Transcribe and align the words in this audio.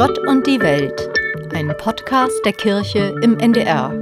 Gott 0.00 0.18
und 0.26 0.46
die 0.46 0.58
Welt, 0.62 1.10
ein 1.52 1.74
Podcast 1.76 2.40
der 2.46 2.54
Kirche 2.54 3.14
im 3.20 3.38
NDR. 3.38 3.92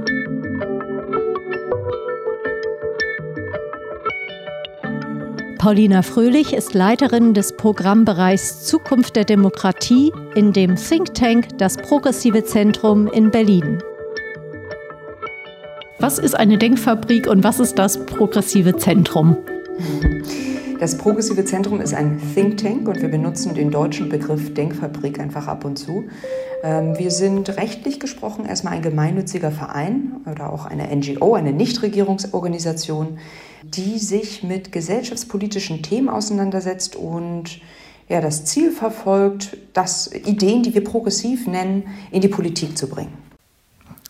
Paulina 5.57 6.01
Fröhlich 6.01 6.53
ist 6.53 6.73
Leiterin 6.73 7.33
des 7.33 7.51
Programmbereichs 7.51 8.63
Zukunft 8.63 9.17
der 9.17 9.25
Demokratie 9.25 10.13
in 10.35 10.53
dem 10.53 10.77
Think 10.77 11.13
Tank 11.15 11.57
Das 11.57 11.75
Progressive 11.75 12.45
Zentrum 12.45 13.07
in 13.07 13.29
Berlin. 13.29 13.83
Was 15.99 16.17
ist 16.17 16.33
eine 16.33 16.57
Denkfabrik 16.57 17.27
und 17.27 17.43
was 17.43 17.59
ist 17.59 17.77
das 17.77 18.05
Progressive 18.05 18.77
Zentrum? 18.77 19.35
Das 20.79 20.97
Progressive 20.97 21.43
Zentrum 21.43 21.81
ist 21.81 21.93
ein 21.93 22.21
Think 22.33 22.55
Tank 22.55 22.87
und 22.87 23.01
wir 23.01 23.09
benutzen 23.09 23.53
den 23.53 23.69
deutschen 23.69 24.07
Begriff 24.07 24.53
Denkfabrik 24.53 25.19
einfach 25.19 25.47
ab 25.47 25.65
und 25.65 25.77
zu. 25.77 26.05
Ähm, 26.63 26.97
wir 26.97 27.11
sind 27.11 27.49
rechtlich 27.57 27.99
gesprochen 27.99 28.45
erstmal 28.45 28.75
ein 28.75 28.81
gemeinnütziger 28.81 29.51
Verein 29.51 30.21
oder 30.25 30.53
auch 30.53 30.65
eine 30.65 30.87
NGO, 30.95 31.33
eine 31.33 31.51
Nichtregierungsorganisation, 31.51 33.17
die 33.61 33.99
sich 33.99 34.41
mit 34.43 34.71
gesellschaftspolitischen 34.71 35.83
Themen 35.83 36.07
auseinandersetzt 36.07 36.95
und 36.95 37.59
ja, 38.07 38.21
das 38.21 38.45
Ziel 38.45 38.71
verfolgt, 38.71 39.57
das 39.73 40.09
Ideen, 40.13 40.63
die 40.63 40.73
wir 40.73 40.83
progressiv 40.85 41.45
nennen, 41.45 41.87
in 42.09 42.21
die 42.21 42.29
Politik 42.29 42.77
zu 42.77 42.87
bringen. 42.87 43.11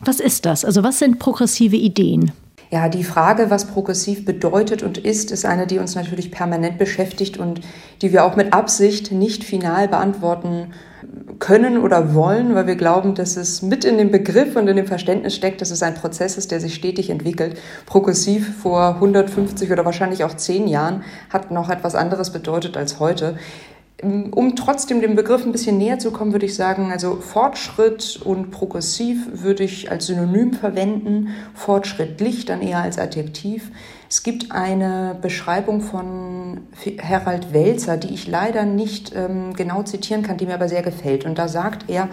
Was 0.01 0.19
ist 0.19 0.45
das? 0.45 0.63
Also 0.63 0.83
was 0.83 0.99
sind 0.99 1.17
progressive 1.17 1.75
Ideen? 1.75 2.31
Ja, 2.71 2.87
die 2.87 3.03
Frage, 3.03 3.49
was 3.49 3.65
progressiv 3.65 4.25
bedeutet 4.25 4.83
und 4.83 4.99
ist, 4.99 5.31
ist 5.31 5.43
eine, 5.43 5.65
die 5.65 5.79
uns 5.79 5.95
natürlich 5.95 6.29
permanent 6.29 6.77
beschäftigt 6.77 7.37
und 7.37 7.61
die 8.03 8.11
wir 8.11 8.23
auch 8.23 8.35
mit 8.35 8.53
Absicht 8.53 9.11
nicht 9.11 9.43
final 9.43 9.87
beantworten 9.87 10.71
können 11.39 11.77
oder 11.79 12.13
wollen, 12.13 12.53
weil 12.53 12.67
wir 12.67 12.75
glauben, 12.75 13.15
dass 13.15 13.37
es 13.37 13.63
mit 13.63 13.85
in 13.85 13.97
dem 13.97 14.11
Begriff 14.11 14.55
und 14.55 14.67
in 14.67 14.75
dem 14.75 14.85
Verständnis 14.85 15.35
steckt, 15.35 15.61
dass 15.61 15.71
es 15.71 15.81
ein 15.81 15.95
Prozess 15.95 16.37
ist, 16.37 16.51
der 16.51 16.59
sich 16.59 16.75
stetig 16.75 17.09
entwickelt. 17.09 17.57
Progressiv 17.87 18.61
vor 18.61 18.95
150 18.95 19.71
oder 19.71 19.85
wahrscheinlich 19.85 20.23
auch 20.23 20.35
10 20.35 20.67
Jahren 20.67 21.03
hat 21.31 21.49
noch 21.49 21.71
etwas 21.71 21.95
anderes 21.95 22.31
bedeutet 22.31 22.77
als 22.77 22.99
heute. 22.99 23.37
Um 24.01 24.55
trotzdem 24.55 25.01
dem 25.01 25.15
Begriff 25.15 25.45
ein 25.45 25.51
bisschen 25.51 25.77
näher 25.77 25.99
zu 25.99 26.11
kommen, 26.11 26.31
würde 26.31 26.45
ich 26.45 26.55
sagen, 26.55 26.89
also 26.89 27.17
Fortschritt 27.17 28.21
und 28.23 28.49
progressiv 28.49 29.27
würde 29.43 29.65
ich 29.65 29.91
als 29.91 30.05
Synonym 30.05 30.53
verwenden, 30.53 31.29
fortschrittlich 31.53 32.45
dann 32.45 32.61
eher 32.61 32.81
als 32.81 32.97
Adjektiv. 32.97 33.71
Es 34.09 34.23
gibt 34.23 34.51
eine 34.51 35.17
Beschreibung 35.21 35.81
von 35.81 36.61
Herald 36.97 37.53
Welzer, 37.53 37.97
die 37.97 38.13
ich 38.13 38.25
leider 38.25 38.63
nicht 38.63 39.13
ähm, 39.15 39.53
genau 39.53 39.83
zitieren 39.83 40.23
kann, 40.23 40.37
die 40.37 40.45
mir 40.45 40.55
aber 40.55 40.69
sehr 40.69 40.81
gefällt. 40.81 41.25
Und 41.25 41.37
da 41.37 41.49
sagt 41.49 41.89
er, 41.89 42.03
ähm, 42.03 42.09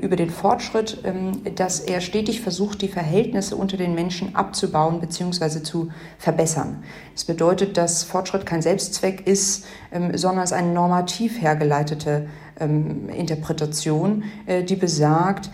über 0.00 0.16
den 0.16 0.30
Fortschritt, 0.30 0.98
ähm, 1.04 1.42
dass 1.54 1.80
er 1.80 2.00
stetig 2.00 2.40
versucht, 2.40 2.82
die 2.82 2.88
Verhältnisse 2.88 3.56
unter 3.56 3.76
den 3.76 3.94
Menschen 3.94 4.34
abzubauen 4.34 5.00
bzw. 5.00 5.62
zu 5.62 5.90
verbessern. 6.18 6.82
Das 7.14 7.24
bedeutet, 7.24 7.76
dass 7.76 8.02
Fortschritt 8.02 8.44
kein 8.44 8.62
Selbstzweck 8.62 9.26
ist, 9.26 9.66
ähm, 9.92 10.16
sondern 10.16 10.44
es 10.44 10.52
eine 10.52 10.72
normativ 10.72 11.40
hergeleitete 11.40 12.28
ähm, 12.60 13.08
Interpretation, 13.08 14.24
äh, 14.46 14.62
die 14.64 14.76
besagt, 14.76 15.50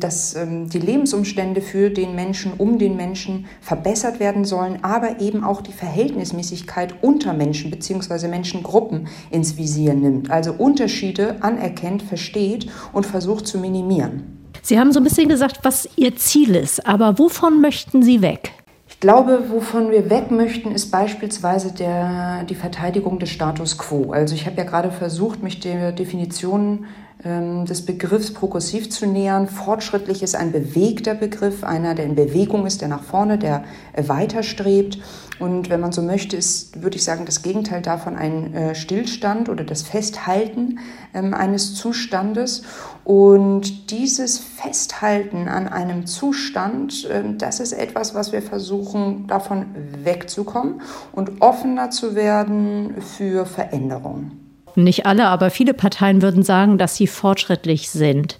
dass 0.00 0.34
ähm, 0.34 0.68
die 0.68 0.78
Lebensumstände 0.78 1.60
für 1.60 1.90
den 1.90 2.14
Menschen, 2.14 2.52
um 2.58 2.78
den 2.78 2.96
Menschen 2.96 3.46
verbessert 3.60 4.20
werden 4.20 4.44
sollen, 4.44 4.78
aber 4.82 5.20
eben 5.20 5.44
auch 5.44 5.60
die 5.60 5.72
Verhältnismäßigkeit 5.72 6.94
unter 7.02 7.32
Menschen 7.32 7.70
bzw. 7.70 8.28
Menschengruppen 8.28 9.08
ins 9.30 9.56
Visier 9.56 9.94
nimmt. 9.94 10.30
Also 10.30 10.52
Unterschiede 10.52 11.36
anerkennt, 11.42 12.02
versteht 12.02 12.70
und 12.92 13.06
versucht 13.06 13.46
zu 13.46 13.58
minimieren. 13.58 14.38
Sie 14.62 14.78
haben 14.78 14.92
so 14.92 15.00
ein 15.00 15.04
bisschen 15.04 15.28
gesagt, 15.28 15.60
was 15.62 15.88
Ihr 15.96 16.16
Ziel 16.16 16.54
ist, 16.54 16.86
aber 16.86 17.18
wovon 17.18 17.60
möchten 17.60 18.02
Sie 18.02 18.20
weg? 18.20 18.52
Ich 18.98 19.02
glaube, 19.02 19.44
wovon 19.50 19.92
wir 19.92 20.10
weg 20.10 20.32
möchten, 20.32 20.72
ist 20.72 20.90
beispielsweise 20.90 21.72
der, 21.72 22.42
die 22.42 22.56
Verteidigung 22.56 23.20
des 23.20 23.30
Status 23.30 23.78
quo. 23.78 24.10
Also 24.10 24.34
ich 24.34 24.44
habe 24.44 24.56
ja 24.56 24.64
gerade 24.64 24.90
versucht, 24.90 25.40
mich 25.40 25.60
der 25.60 25.92
Definition 25.92 26.86
des 27.24 27.84
Begriffs 27.84 28.32
progressiv 28.32 28.90
zu 28.90 29.04
nähern. 29.04 29.48
Fortschrittlich 29.48 30.22
ist 30.22 30.36
ein 30.36 30.52
bewegter 30.52 31.14
Begriff, 31.14 31.64
einer, 31.64 31.96
der 31.96 32.04
in 32.04 32.14
Bewegung 32.14 32.64
ist, 32.64 32.80
der 32.80 32.86
nach 32.86 33.02
vorne, 33.02 33.38
der 33.38 33.64
weiterstrebt. 33.96 34.98
Und 35.38 35.70
wenn 35.70 35.80
man 35.80 35.92
so 35.92 36.02
möchte, 36.02 36.36
ist, 36.36 36.82
würde 36.82 36.96
ich 36.96 37.04
sagen, 37.04 37.24
das 37.24 37.42
Gegenteil 37.42 37.82
davon 37.82 38.16
ein 38.16 38.54
äh, 38.54 38.74
Stillstand 38.74 39.48
oder 39.48 39.64
das 39.64 39.82
Festhalten 39.82 40.80
ähm, 41.14 41.32
eines 41.32 41.74
Zustandes. 41.74 42.62
Und 43.04 43.90
dieses 43.90 44.38
Festhalten 44.38 45.48
an 45.48 45.68
einem 45.68 46.06
Zustand, 46.06 47.04
äh, 47.06 47.22
das 47.36 47.60
ist 47.60 47.72
etwas, 47.72 48.14
was 48.14 48.32
wir 48.32 48.42
versuchen, 48.42 49.26
davon 49.28 49.66
wegzukommen 50.02 50.82
und 51.12 51.40
offener 51.40 51.90
zu 51.90 52.14
werden 52.14 52.96
für 53.00 53.46
Veränderungen. 53.46 54.37
Nicht 54.78 55.06
alle, 55.06 55.26
aber 55.26 55.50
viele 55.50 55.74
Parteien 55.74 56.22
würden 56.22 56.44
sagen, 56.44 56.78
dass 56.78 56.94
sie 56.94 57.08
fortschrittlich 57.08 57.90
sind. 57.90 58.38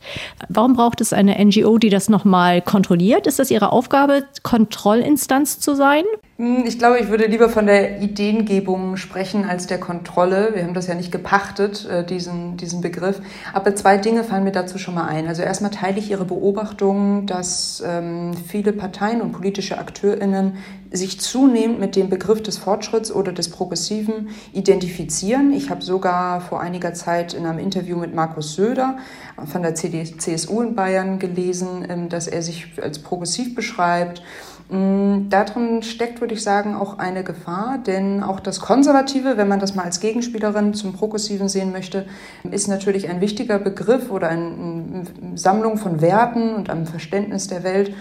Warum 0.49 0.75
braucht 0.75 1.01
es 1.01 1.13
eine 1.13 1.45
NGO, 1.45 1.79
die 1.79 1.91
das 1.91 2.09
nochmal 2.09 2.63
kontrolliert? 2.63 3.27
Ist 3.27 3.41
das 3.41 3.51
Ihre 3.51 3.73
Aufgabe, 3.73 4.23
Kontrollinstanz 4.45 5.59
zu 5.59 5.75
sein? 5.75 6.05
Hm, 6.37 6.65
ich 6.65 6.79
glaube, 6.79 7.01
ich 7.01 7.09
würde 7.09 7.27
lieber 7.27 7.49
von 7.49 7.67
der 7.67 8.01
Ideengebung 8.01 8.97
sprechen 8.97 9.45
als 9.45 9.67
der 9.67 9.81
Kontrolle. 9.81 10.51
Wir 10.55 10.63
haben 10.63 10.75
das 10.75 10.87
ja 10.87 10.95
nicht 10.95 11.11
gepachtet, 11.11 11.85
äh, 11.91 12.07
diesen, 12.07 12.57
diesen 12.57 12.81
Begriff. 12.81 13.21
Aber 13.53 13.75
zwei 13.75 13.99
Dinge 13.99 14.23
fallen 14.23 14.45
mir 14.45 14.53
dazu 14.53 14.79
schon 14.79 14.95
mal 14.95 15.09
ein. 15.09 15.27
Also 15.27 15.43
erstmal 15.43 15.73
teile 15.73 15.99
ich 15.99 16.09
Ihre 16.13 16.25
Beobachtung, 16.25 17.27
dass 17.27 17.83
ähm, 17.85 18.35
viele 18.47 18.73
Parteien 18.73 19.21
und 19.21 19.33
politische 19.33 19.79
AkteurInnen 19.79 20.59
sich 20.93 21.21
zunehmend 21.21 21.81
mit 21.81 21.97
dem 21.97 22.09
Begriff 22.09 22.43
des 22.43 22.57
Fortschritts 22.57 23.13
oder 23.13 23.33
des 23.33 23.51
Progressiven 23.51 24.29
identifizieren. 24.53 25.53
Ich 25.53 25.71
habe 25.71 25.83
sogar 25.83 26.28
vor 26.41 26.61
einiger 26.61 26.95
Zeit 26.95 27.35
in 27.35 27.47
einem 27.47 27.59
Interview 27.59 27.97
mit 27.97 28.15
Markus 28.15 28.55
Söder 28.55 28.99
von 29.47 29.63
der 29.63 29.75
CSU 29.75 30.63
in 30.63 30.75
Bayern 30.75 31.19
gelesen, 31.19 31.87
ähm, 31.89 32.09
dass 32.09 32.29
er 32.29 32.43
sich 32.43 32.81
als 32.83 32.99
progressiv 32.99 33.55
beschreibt. 33.55 34.23
Mm, 34.71 35.31
darin 35.31 35.83
steckt, 35.83 36.21
würde 36.21 36.35
ich 36.35 36.43
sagen, 36.43 36.75
auch 36.75 36.99
eine 36.99 37.25
Gefahr, 37.25 37.79
denn 37.79 38.23
auch 38.23 38.39
das 38.39 38.61
Konservative, 38.61 39.39
wenn 39.39 39.49
man 39.49 39.61
das 39.61 39.75
mal 39.75 39.85
als 39.85 40.01
Gegenspielerin 40.01 40.75
zum 40.75 40.93
Progressiven 40.93 41.49
sehen 41.49 41.73
möchte, 41.73 42.07
ist 42.51 42.69
natürlich 42.69 43.09
ein 43.09 43.23
wichtiger 43.23 43.59
Begriff 43.59 44.11
oder 44.11 44.29
eine 44.29 45.05
Sammlung 45.37 45.79
von 45.79 46.03
Werten 46.03 46.55
und 46.55 46.69
einem 46.69 46.87
Verständnis 46.87 47.49
der 47.49 47.63
Welt 47.63 47.95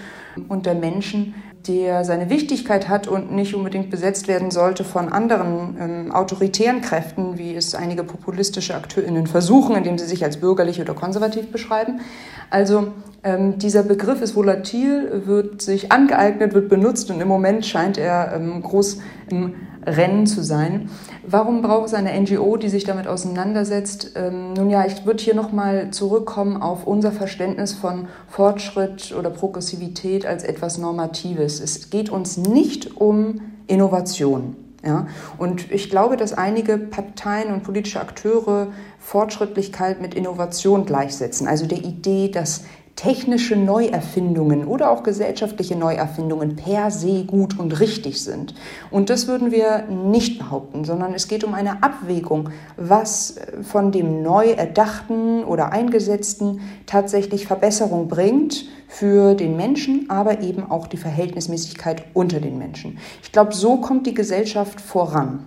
und 0.49 0.65
der 0.65 0.75
Menschen, 0.75 1.35
der 1.67 2.03
seine 2.03 2.29
Wichtigkeit 2.29 2.89
hat 2.89 3.07
und 3.07 3.31
nicht 3.31 3.53
unbedingt 3.55 3.89
besetzt 3.89 4.27
werden 4.27 4.51
sollte 4.51 4.83
von 4.83 5.09
anderen 5.09 5.77
ähm, 5.79 6.11
autoritären 6.11 6.81
Kräften, 6.81 7.37
wie 7.37 7.55
es 7.55 7.75
einige 7.75 8.03
populistische 8.03 8.75
AkteurInnen 8.75 9.27
versuchen, 9.27 9.75
indem 9.75 9.97
sie 9.97 10.05
sich 10.05 10.23
als 10.23 10.37
bürgerlich 10.37 10.79
oder 10.81 10.93
konservativ 10.93 11.51
beschreiben. 11.51 12.01
Also 12.49 12.93
ähm, 13.23 13.57
dieser 13.57 13.83
Begriff 13.83 14.21
ist 14.21 14.35
volatil, 14.35 15.23
wird 15.25 15.61
sich 15.61 15.91
angeeignet, 15.91 16.53
wird 16.53 16.69
benutzt 16.69 17.11
und 17.11 17.19
im 17.19 17.27
Moment 17.27 17.65
scheint 17.65 17.97
er 17.97 18.33
ähm, 18.33 18.61
groß 18.61 18.99
im 19.29 19.55
Rennen 19.87 20.27
zu 20.27 20.43
sein. 20.43 20.89
Warum 21.25 21.61
braucht 21.61 21.87
es 21.87 21.93
eine 21.93 22.19
NGO, 22.19 22.57
die 22.57 22.69
sich 22.69 22.83
damit 22.83 23.07
auseinandersetzt? 23.07 24.11
Ähm, 24.15 24.53
nun 24.53 24.69
ja, 24.69 24.85
ich 24.85 25.05
würde 25.05 25.23
hier 25.23 25.35
nochmal 25.35 25.91
zurückkommen 25.91 26.61
auf 26.61 26.85
unser 26.85 27.11
Verständnis 27.11 27.73
von 27.73 28.07
Fortschritt 28.27 29.15
oder 29.17 29.29
Progressivität 29.29 30.25
als 30.25 30.43
etwas 30.43 30.77
Normatives. 30.77 31.61
Es 31.61 31.89
geht 31.89 32.09
uns 32.09 32.37
nicht 32.37 32.97
um 32.97 33.41
Innovation. 33.67 34.55
Ja? 34.85 35.07
Und 35.37 35.71
ich 35.71 35.89
glaube, 35.89 36.17
dass 36.17 36.33
einige 36.33 36.77
Parteien 36.77 37.53
und 37.53 37.63
politische 37.63 37.99
Akteure 37.99 38.67
Fortschrittlichkeit 38.99 40.01
mit 40.01 40.13
Innovation 40.13 40.85
gleichsetzen. 40.85 41.47
Also 41.47 41.65
der 41.65 41.79
Idee, 41.79 42.29
dass 42.29 42.63
technische 42.97 43.55
Neuerfindungen 43.55 44.65
oder 44.65 44.89
auch 44.89 45.03
gesellschaftliche 45.03 45.75
Neuerfindungen 45.75 46.55
per 46.55 46.89
se 46.89 47.23
gut 47.25 47.57
und 47.57 47.79
richtig 47.79 48.21
sind. 48.23 48.55
Und 48.89 49.11
das 49.11 49.27
würden 49.27 49.51
wir 49.51 49.83
nicht 49.83 50.39
behaupten, 50.39 50.83
sondern 50.83 51.13
es 51.13 51.27
geht 51.27 51.43
um 51.43 51.53
eine 51.53 51.83
Abwägung, 51.83 52.49
was 52.75 53.35
von 53.61 53.91
dem 53.91 54.23
neu 54.23 54.49
erdachten 54.49 55.43
oder 55.43 55.71
eingesetzten 55.71 56.61
tatsächlich 56.87 57.45
Verbesserung 57.45 58.07
bringt 58.07 58.65
für 58.87 59.35
den 59.35 59.55
Menschen, 59.55 60.09
aber 60.09 60.41
eben 60.41 60.69
auch 60.69 60.87
die 60.87 60.97
Verhältnismäßigkeit 60.97 62.03
unter 62.15 62.39
den 62.39 62.57
Menschen. 62.57 62.97
Ich 63.21 63.31
glaube, 63.31 63.53
so 63.53 63.77
kommt 63.77 64.07
die 64.07 64.15
Gesellschaft 64.15 64.81
voran. 64.81 65.45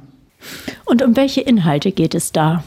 Und 0.85 1.02
um 1.02 1.17
welche 1.17 1.41
Inhalte 1.41 1.91
geht 1.91 2.14
es 2.14 2.31
da? 2.31 2.62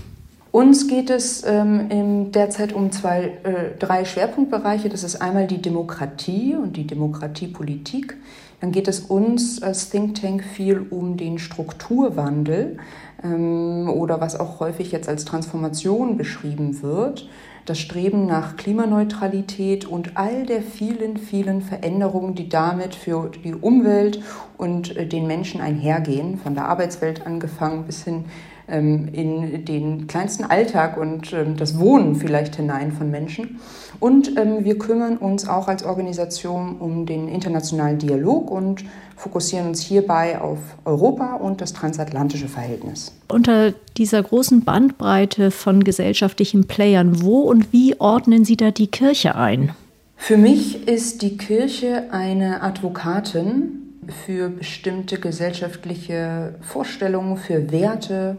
Uns 0.53 0.87
geht 0.87 1.09
es 1.09 1.43
ähm, 1.47 2.31
derzeit 2.31 2.73
um 2.73 2.91
zwei, 2.91 3.39
äh, 3.41 3.75
drei 3.79 4.05
Schwerpunktbereiche. 4.05 4.87
Das 4.87 5.01
ist 5.01 5.19
einmal 5.19 5.47
die 5.47 5.59
Demokratie 5.59 6.53
und 6.53 6.77
die 6.77 6.85
Demokratiepolitik. 6.85 8.15
dann 8.61 8.71
geht 8.71 8.87
es 8.87 8.99
uns 8.99 9.63
als 9.63 9.89
Think 9.89 10.21
Tank 10.21 10.43
viel 10.43 10.85
um 10.91 11.17
den 11.17 11.39
Strukturwandel 11.39 12.77
ähm, 13.23 13.89
oder 13.89 14.21
was 14.21 14.39
auch 14.39 14.59
häufig 14.59 14.91
jetzt 14.91 15.09
als 15.09 15.25
Transformation 15.25 16.17
beschrieben 16.17 16.83
wird 16.83 17.27
das 17.65 17.79
Streben 17.79 18.25
nach 18.25 18.57
Klimaneutralität 18.57 19.85
und 19.85 20.17
all 20.17 20.45
der 20.45 20.61
vielen, 20.61 21.17
vielen 21.17 21.61
Veränderungen, 21.61 22.35
die 22.35 22.49
damit 22.49 22.93
für 22.93 23.31
die 23.43 23.53
Umwelt 23.53 24.21
und 24.57 24.95
äh, 24.97 25.05
den 25.07 25.27
Menschen 25.27 25.61
einhergehen, 25.61 26.37
von 26.37 26.55
der 26.55 26.67
Arbeitswelt 26.67 27.25
angefangen 27.25 27.85
bis 27.85 28.03
hin 28.03 28.15
ähm, 28.15 28.25
in 28.67 29.65
den 29.65 30.07
kleinsten 30.07 30.45
Alltag 30.45 30.97
und 30.97 31.33
ähm, 31.33 31.57
das 31.57 31.77
Wohnen 31.79 32.15
vielleicht 32.15 32.55
hinein 32.55 32.91
von 32.91 33.11
Menschen. 33.11 33.59
Und 33.99 34.37
ähm, 34.37 34.63
wir 34.63 34.77
kümmern 34.77 35.17
uns 35.17 35.47
auch 35.47 35.67
als 35.67 35.83
Organisation 35.83 36.77
um 36.77 37.05
den 37.05 37.27
internationalen 37.27 37.99
Dialog 37.99 38.49
und 38.49 38.85
fokussieren 39.17 39.67
uns 39.67 39.81
hierbei 39.81 40.39
auf 40.39 40.59
Europa 40.85 41.35
und 41.35 41.61
das 41.61 41.73
transatlantische 41.73 42.47
Verhältnis. 42.47 43.13
Unter 43.27 43.73
dieser 43.97 44.23
großen 44.23 44.63
Bandbreite 44.63 45.51
von 45.51 45.83
gesellschaftlichen 45.83 46.65
Playern, 46.65 47.21
wo 47.21 47.41
und 47.41 47.73
wie 47.73 47.99
ordnen 47.99 48.45
Sie 48.45 48.57
da 48.57 48.71
die 48.71 48.87
Kirche 48.87 49.35
ein? 49.35 49.73
Für 50.15 50.37
mich 50.37 50.87
ist 50.87 51.21
die 51.21 51.37
Kirche 51.37 52.05
eine 52.11 52.61
Advokatin 52.61 53.82
für 54.25 54.49
bestimmte 54.49 55.19
gesellschaftliche 55.19 56.55
Vorstellungen, 56.61 57.37
für 57.37 57.71
Werte 57.71 58.37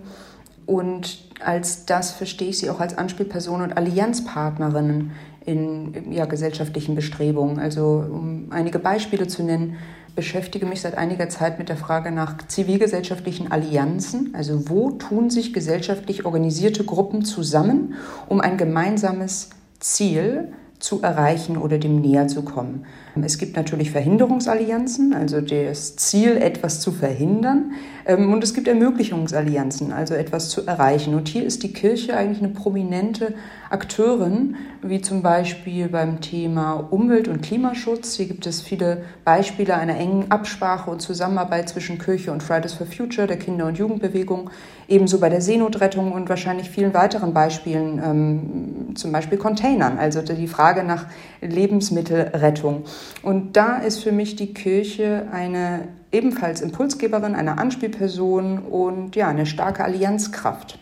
und 0.67 1.25
als 1.45 1.85
das 1.87 2.13
verstehe 2.13 2.49
ich 2.49 2.59
sie 2.59 2.71
auch 2.71 2.81
als 2.81 2.97
Anspielperson 2.97 3.61
und 3.61 3.77
Allianzpartnerinnen 3.77 5.13
in 5.45 6.13
ja, 6.13 6.25
gesellschaftlichen 6.25 6.95
Bestrebungen. 6.95 7.59
Also 7.59 8.05
um 8.11 8.47
einige 8.51 8.79
Beispiele 8.79 9.27
zu 9.27 9.43
nennen, 9.43 9.77
beschäftige 10.15 10.65
mich 10.65 10.81
seit 10.81 10.97
einiger 10.97 11.29
Zeit 11.29 11.59
mit 11.59 11.69
der 11.69 11.77
Frage 11.77 12.13
nach 12.13 12.39
zivilgesellschaftlichen 12.47 13.53
Allianzen. 13.53 14.33
Also 14.35 14.69
wo 14.69 14.93
tun 14.93 15.29
sich 15.29 15.53
gesellschaftlich 15.53 16.25
organisierte 16.25 16.85
Gruppen 16.85 17.25
zusammen, 17.25 17.95
um 18.29 18.41
ein 18.41 18.57
gemeinsames 18.57 19.51
Ziel 19.81 20.53
zu 20.79 21.03
erreichen 21.03 21.56
oder 21.56 21.79
dem 21.79 22.00
näher 22.00 22.29
zu 22.29 22.43
kommen. 22.43 22.85
Es 23.23 23.38
gibt 23.38 23.56
natürlich 23.56 23.91
Verhinderungsallianzen, 23.91 25.15
also 25.15 25.41
das 25.41 25.97
Ziel, 25.97 26.37
etwas 26.37 26.81
zu 26.81 26.91
verhindern. 26.93 27.73
Ähm, 28.06 28.32
und 28.32 28.43
es 28.43 28.55
gibt 28.55 28.69
Ermöglichungsallianzen, 28.69 29.93
also 29.93 30.15
etwas 30.15 30.49
zu 30.49 30.67
erreichen. 30.67 31.15
Und 31.15 31.29
hier 31.29 31.44
ist 31.44 31.62
die 31.62 31.73
Kirche 31.73 32.17
eigentlich 32.17 32.43
eine 32.43 32.53
prominente 32.53 33.35
Akteurin, 33.71 34.57
wie 34.83 35.01
zum 35.01 35.23
Beispiel 35.23 35.89
beim 35.89 36.21
Thema 36.21 36.75
Umwelt- 36.91 37.29
und 37.29 37.43
Klimaschutz. 37.43 38.15
Hier 38.15 38.27
gibt 38.27 38.47
es 38.47 38.61
viele 38.61 39.05
Beispiele 39.25 39.75
einer 39.75 39.97
engen 39.97 40.31
Absprache 40.31 40.91
und 40.91 41.01
Zusammenarbeit 41.01 41.69
zwischen 41.69 41.99
Kirche 41.99 42.33
und 42.33 42.43
Fridays 42.43 42.75
for 42.75 42.87
Future, 42.87 43.27
der 43.27 43.39
Kinder- 43.39 43.67
und 43.67 43.79
Jugendbewegung, 43.79 44.51
ebenso 44.89 45.19
bei 45.19 45.29
der 45.29 45.41
Seenotrettung 45.41 46.13
und 46.13 46.29
wahrscheinlich 46.29 46.71
vielen 46.71 46.95
weiteren 46.95 47.33
Beispielen, 47.33 48.01
ähm, 48.05 48.95
zum 48.95 49.13
Beispiel 49.13 49.39
Containern, 49.39 49.99
also 49.99 50.23
die 50.23 50.49
Frage 50.49 50.85
nach 50.85 51.07
Lebensmittelrettung. 51.41 52.85
Und 53.23 53.57
da 53.57 53.79
ist 53.79 54.03
für 54.03 54.13
mich 54.13 54.37
die 54.37 54.53
Kirche 54.55 55.27
eine 55.33 55.89
ebenfalls 56.13 56.61
Impulsgeberin, 56.61 57.35
eine 57.35 57.59
Anspielperson 57.59 58.59
und 58.61 59.17
ja, 59.17 59.29
eine 59.29 59.47
starke 59.47 59.85
Allianzkraft. 59.85 60.79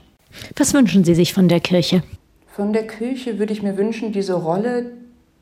Was 0.57 0.75
wünschen 0.75 1.05
Sie 1.05 1.15
sich 1.15 1.33
von 1.33 1.49
der 1.49 1.61
Kirche? 1.61 2.03
Von 2.55 2.75
der 2.75 2.87
Kirche 2.87 3.39
würde 3.39 3.55
ich 3.55 3.63
mir 3.63 3.79
wünschen, 3.79 4.13
diese 4.13 4.35
Rolle, 4.35 4.93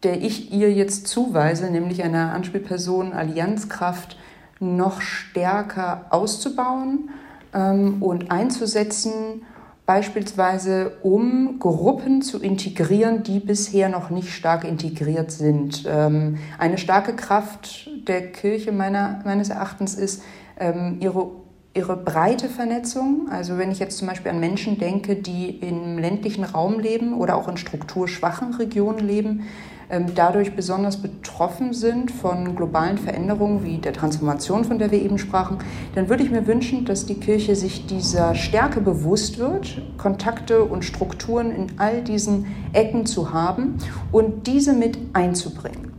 der 0.05 0.23
ich 0.23 0.53
ihr 0.53 0.73
jetzt 0.73 1.09
zuweise, 1.09 1.69
nämlich 1.69 2.05
einer 2.05 2.33
Anspielperson, 2.33 3.13
Allianzkraft, 3.13 4.17
noch 4.61 5.01
stärker 5.01 6.07
auszubauen 6.11 7.11
ähm, 7.53 8.01
und 8.01 8.31
einzusetzen, 8.31 9.43
beispielsweise 9.87 10.99
um 11.03 11.59
Gruppen 11.59 12.23
zu 12.23 12.39
integrieren, 12.39 13.25
die 13.25 13.41
bisher 13.41 13.89
noch 13.89 14.11
nicht 14.11 14.33
stark 14.33 14.63
integriert 14.63 15.33
sind. 15.33 15.83
Ähm, 15.89 16.39
eine 16.59 16.79
starke 16.79 17.17
Kraft 17.17 17.91
der 18.07 18.31
Kirche 18.31 18.71
meiner, 18.71 19.21
meines 19.25 19.49
Erachtens 19.49 19.97
ist 19.97 20.23
ähm, 20.61 20.99
ihre 21.01 21.27
ihre 21.75 21.97
breite 21.97 22.49
Vernetzung. 22.49 23.29
Also 23.31 23.59
wenn 23.59 23.71
ich 23.71 23.79
jetzt 23.79 23.99
zum 23.99 24.09
Beispiel 24.09 24.31
an 24.31 24.41
Menschen 24.41 24.79
denke, 24.79 25.17
die 25.17 25.51
im 25.61 25.99
ländlichen 25.99 26.45
Raum 26.45 26.81
leben 26.81 27.15
oder 27.15 27.37
auch 27.37 27.49
in 27.49 27.57
strukturschwachen 27.57 28.55
Regionen 28.55 29.07
leben, 29.07 29.45
ähm, 29.89 30.07
dadurch 30.15 30.55
besonders 30.55 30.97
betroffen 30.99 31.73
sind 31.73 32.11
von 32.11 32.55
globalen 32.55 32.97
Veränderungen 32.97 33.65
wie 33.65 33.79
der 33.79 33.93
Transformation, 33.93 34.65
von 34.65 34.79
der 34.79 34.91
wir 34.91 35.03
eben 35.03 35.19
sprachen, 35.19 35.59
dann 35.95 36.09
würde 36.09 36.23
ich 36.23 36.31
mir 36.31 36.47
wünschen, 36.47 36.85
dass 36.85 37.07
die 37.07 37.19
Kirche 37.19 37.57
sich 37.57 37.87
dieser 37.87 38.35
Stärke 38.35 38.81
bewusst 38.81 39.39
wird, 39.39 39.83
Kontakte 39.99 40.65
und 40.65 40.85
Strukturen 40.85 41.51
in 41.51 41.79
all 41.79 42.03
diesen 42.03 42.47
Ecken 42.73 43.05
zu 43.05 43.33
haben 43.33 43.79
und 44.13 44.47
diese 44.47 44.75
mit 44.75 44.97
einzubringen. 45.13 45.90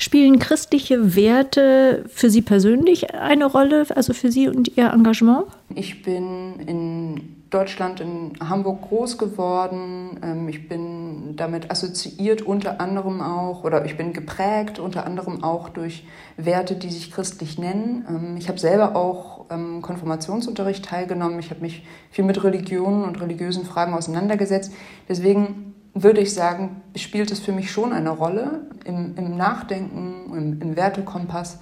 Spielen 0.00 0.38
christliche 0.38 1.16
Werte 1.16 2.04
für 2.08 2.30
Sie 2.30 2.40
persönlich 2.40 3.14
eine 3.14 3.46
Rolle, 3.46 3.84
also 3.96 4.14
für 4.14 4.30
Sie 4.30 4.46
und 4.46 4.76
Ihr 4.76 4.92
Engagement? 4.92 5.46
Ich 5.74 6.02
bin 6.02 6.60
in 6.60 7.38
Deutschland, 7.50 7.98
in 7.98 8.32
Hamburg 8.40 8.82
groß 8.82 9.18
geworden. 9.18 10.20
Ähm, 10.22 10.48
ich 10.48 10.68
bin 10.68 11.34
damit 11.34 11.72
assoziiert 11.72 12.42
unter 12.42 12.80
anderem 12.80 13.20
auch, 13.20 13.64
oder 13.64 13.84
ich 13.86 13.96
bin 13.96 14.12
geprägt 14.12 14.78
unter 14.78 15.04
anderem 15.04 15.42
auch 15.42 15.68
durch 15.68 16.06
Werte, 16.36 16.76
die 16.76 16.90
sich 16.90 17.10
christlich 17.10 17.58
nennen. 17.58 18.04
Ähm, 18.08 18.36
ich 18.36 18.48
habe 18.48 18.58
selber 18.58 18.94
auch 18.94 19.46
ähm, 19.50 19.82
Konfirmationsunterricht 19.82 20.84
teilgenommen. 20.84 21.40
Ich 21.40 21.50
habe 21.50 21.60
mich 21.60 21.84
viel 22.12 22.24
mit 22.24 22.44
Religionen 22.44 23.02
und 23.02 23.20
religiösen 23.20 23.64
Fragen 23.64 23.94
auseinandergesetzt. 23.94 24.72
Deswegen 25.08 25.74
würde 26.02 26.20
ich 26.20 26.34
sagen, 26.34 26.82
spielt 26.96 27.30
es 27.30 27.38
für 27.38 27.52
mich 27.52 27.70
schon 27.70 27.92
eine 27.92 28.10
Rolle 28.10 28.66
im, 28.84 29.14
im 29.16 29.36
Nachdenken, 29.36 30.32
im, 30.32 30.62
im 30.62 30.76
Wertekompass. 30.76 31.58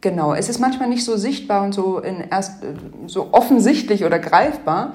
Genau, 0.00 0.32
es 0.32 0.48
ist 0.48 0.60
manchmal 0.60 0.88
nicht 0.88 1.04
so 1.04 1.16
sichtbar 1.16 1.64
und 1.64 1.74
so, 1.74 1.98
in 1.98 2.20
erst, 2.30 2.62
so 3.08 3.30
offensichtlich 3.32 4.04
oder 4.04 4.20
greifbar, 4.20 4.92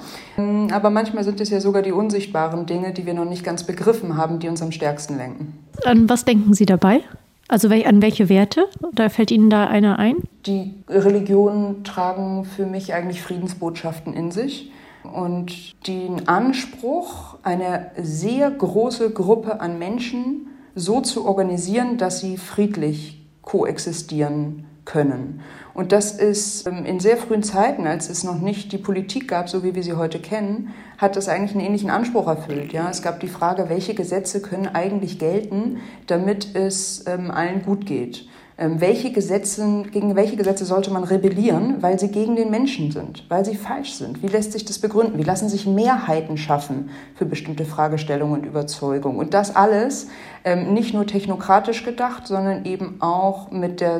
aber 0.71 0.89
manchmal 0.91 1.25
sind 1.25 1.41
es 1.41 1.49
ja 1.49 1.59
sogar 1.59 1.81
die 1.81 1.91
unsichtbaren 1.91 2.65
Dinge, 2.65 2.93
die 2.93 3.05
wir 3.05 3.13
noch 3.13 3.25
nicht 3.25 3.43
ganz 3.43 3.65
begriffen 3.65 4.15
haben, 4.15 4.39
die 4.39 4.47
uns 4.47 4.61
am 4.61 4.71
stärksten 4.71 5.17
lenken. 5.17 5.59
An 5.83 6.09
was 6.09 6.23
denken 6.23 6.53
Sie 6.53 6.65
dabei? 6.65 7.01
Also 7.49 7.67
an 7.67 8.01
welche 8.01 8.29
Werte? 8.29 8.69
Da 8.93 9.09
fällt 9.09 9.29
Ihnen 9.29 9.49
da 9.49 9.67
einer 9.67 9.99
ein? 9.99 10.15
Die 10.45 10.73
Religionen 10.87 11.83
tragen 11.83 12.45
für 12.45 12.65
mich 12.65 12.93
eigentlich 12.93 13.21
Friedensbotschaften 13.21 14.13
in 14.13 14.31
sich 14.31 14.71
und 15.13 15.87
den 15.87 16.27
Anspruch, 16.27 17.37
eine 17.43 17.91
sehr 17.97 18.49
große 18.51 19.11
Gruppe 19.11 19.61
an 19.61 19.79
Menschen 19.79 20.47
so 20.75 21.01
zu 21.01 21.25
organisieren, 21.25 21.97
dass 21.97 22.19
sie 22.19 22.37
friedlich 22.37 23.23
koexistieren 23.41 24.65
können. 24.85 25.41
Und 25.73 25.91
das 25.91 26.11
ist 26.11 26.67
ähm, 26.67 26.85
in 26.85 26.99
sehr 26.99 27.17
frühen 27.17 27.43
Zeiten, 27.43 27.87
als 27.87 28.09
es 28.09 28.23
noch 28.23 28.39
nicht 28.39 28.71
die 28.71 28.77
Politik 28.77 29.27
gab, 29.27 29.49
so 29.49 29.63
wie 29.63 29.75
wir 29.75 29.83
sie 29.83 29.93
heute 29.93 30.19
kennen, 30.19 30.73
hat 30.97 31.15
das 31.15 31.29
eigentlich 31.29 31.51
einen 31.51 31.65
ähnlichen 31.65 31.89
Anspruch 31.89 32.27
erfüllt. 32.27 32.73
Ja, 32.73 32.89
es 32.89 33.01
gab 33.01 33.19
die 33.19 33.27
Frage, 33.27 33.69
welche 33.69 33.93
Gesetze 33.95 34.41
können 34.41 34.67
eigentlich 34.67 35.19
gelten, 35.19 35.79
damit 36.07 36.55
es 36.55 37.05
ähm, 37.07 37.31
allen 37.31 37.63
gut 37.63 37.85
geht. 37.85 38.27
Ähm, 38.55 38.79
welche 38.79 39.11
Gesetze, 39.11 39.83
gegen 39.91 40.15
welche 40.15 40.35
Gesetze 40.35 40.63
sollte 40.63 40.91
man 40.91 41.03
rebellieren, 41.03 41.81
weil 41.81 41.97
sie 41.97 42.09
gegen 42.09 42.35
den 42.35 42.51
Menschen 42.51 42.91
sind, 42.91 43.25
weil 43.27 43.43
sie 43.43 43.55
falsch 43.55 43.93
sind? 43.93 44.21
Wie 44.21 44.27
lässt 44.27 44.51
sich 44.51 44.63
das 44.63 44.77
begründen? 44.77 45.17
Wie 45.17 45.23
lassen 45.23 45.49
sich 45.49 45.65
Mehrheiten 45.65 46.37
schaffen 46.37 46.91
für 47.15 47.25
bestimmte 47.25 47.65
Fragestellungen 47.65 48.41
und 48.41 48.45
Überzeugungen? 48.45 49.17
Und 49.17 49.33
das 49.33 49.55
alles 49.55 50.07
ähm, 50.43 50.73
nicht 50.73 50.93
nur 50.93 51.07
technokratisch 51.07 51.83
gedacht, 51.83 52.27
sondern 52.27 52.65
eben 52.65 53.01
auch 53.01 53.49
mit 53.49 53.81
der, 53.81 53.99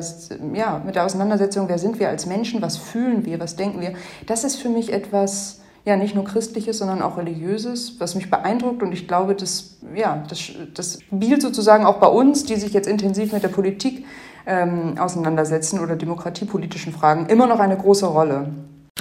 ja, 0.54 0.80
mit 0.86 0.94
der 0.94 1.04
Auseinandersetzung, 1.04 1.68
wer 1.68 1.78
sind 1.78 1.98
wir 1.98 2.08
als 2.08 2.26
Menschen, 2.26 2.62
was 2.62 2.76
fühlen 2.76 3.26
wir, 3.26 3.40
was 3.40 3.56
denken 3.56 3.80
wir. 3.80 3.94
Das 4.26 4.44
ist 4.44 4.56
für 4.56 4.68
mich 4.68 4.92
etwas, 4.92 5.62
ja, 5.84 5.96
nicht 5.96 6.14
nur 6.14 6.24
christliches, 6.24 6.78
sondern 6.78 7.02
auch 7.02 7.18
religiöses, 7.18 7.98
was 7.98 8.14
mich 8.14 8.30
beeindruckt. 8.30 8.84
Und 8.84 8.92
ich 8.92 9.08
glaube, 9.08 9.34
das, 9.34 9.78
ja, 9.96 10.22
das, 10.28 10.52
das 10.74 11.00
spielt 11.02 11.42
sozusagen 11.42 11.84
auch 11.84 11.98
bei 11.98 12.06
uns, 12.06 12.44
die 12.44 12.54
sich 12.54 12.72
jetzt 12.72 12.86
intensiv 12.86 13.32
mit 13.32 13.42
der 13.42 13.48
Politik 13.48 14.04
ähm, 14.46 14.98
auseinandersetzen 14.98 15.80
oder 15.80 15.96
demokratiepolitischen 15.96 16.92
Fragen 16.92 17.26
immer 17.26 17.46
noch 17.46 17.60
eine 17.60 17.76
große 17.76 18.06
Rolle. 18.06 18.52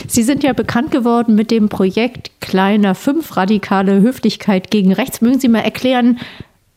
Sie 0.07 0.23
sind 0.23 0.43
ja 0.43 0.53
bekannt 0.53 0.91
geworden 0.91 1.35
mit 1.35 1.51
dem 1.51 1.69
Projekt 1.69 2.31
Kleiner 2.41 2.95
5 2.95 3.37
radikale 3.37 4.01
Höflichkeit 4.01 4.71
gegen 4.71 4.91
Rechts. 4.91 5.21
Mögen 5.21 5.39
Sie 5.39 5.47
mal 5.47 5.59
erklären, 5.59 6.19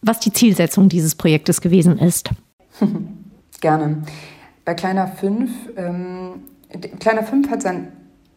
was 0.02 0.20
die 0.20 0.32
Zielsetzung 0.32 0.88
dieses 0.88 1.14
Projektes 1.14 1.60
gewesen 1.60 1.98
ist? 1.98 2.30
Gerne. 3.60 4.02
Bei 4.64 4.74
Kleiner 4.74 5.06
5, 5.06 5.50
ähm, 5.76 6.42
Kleiner 7.00 7.22
5 7.22 7.50
hat 7.50 7.62
seinen 7.62 7.88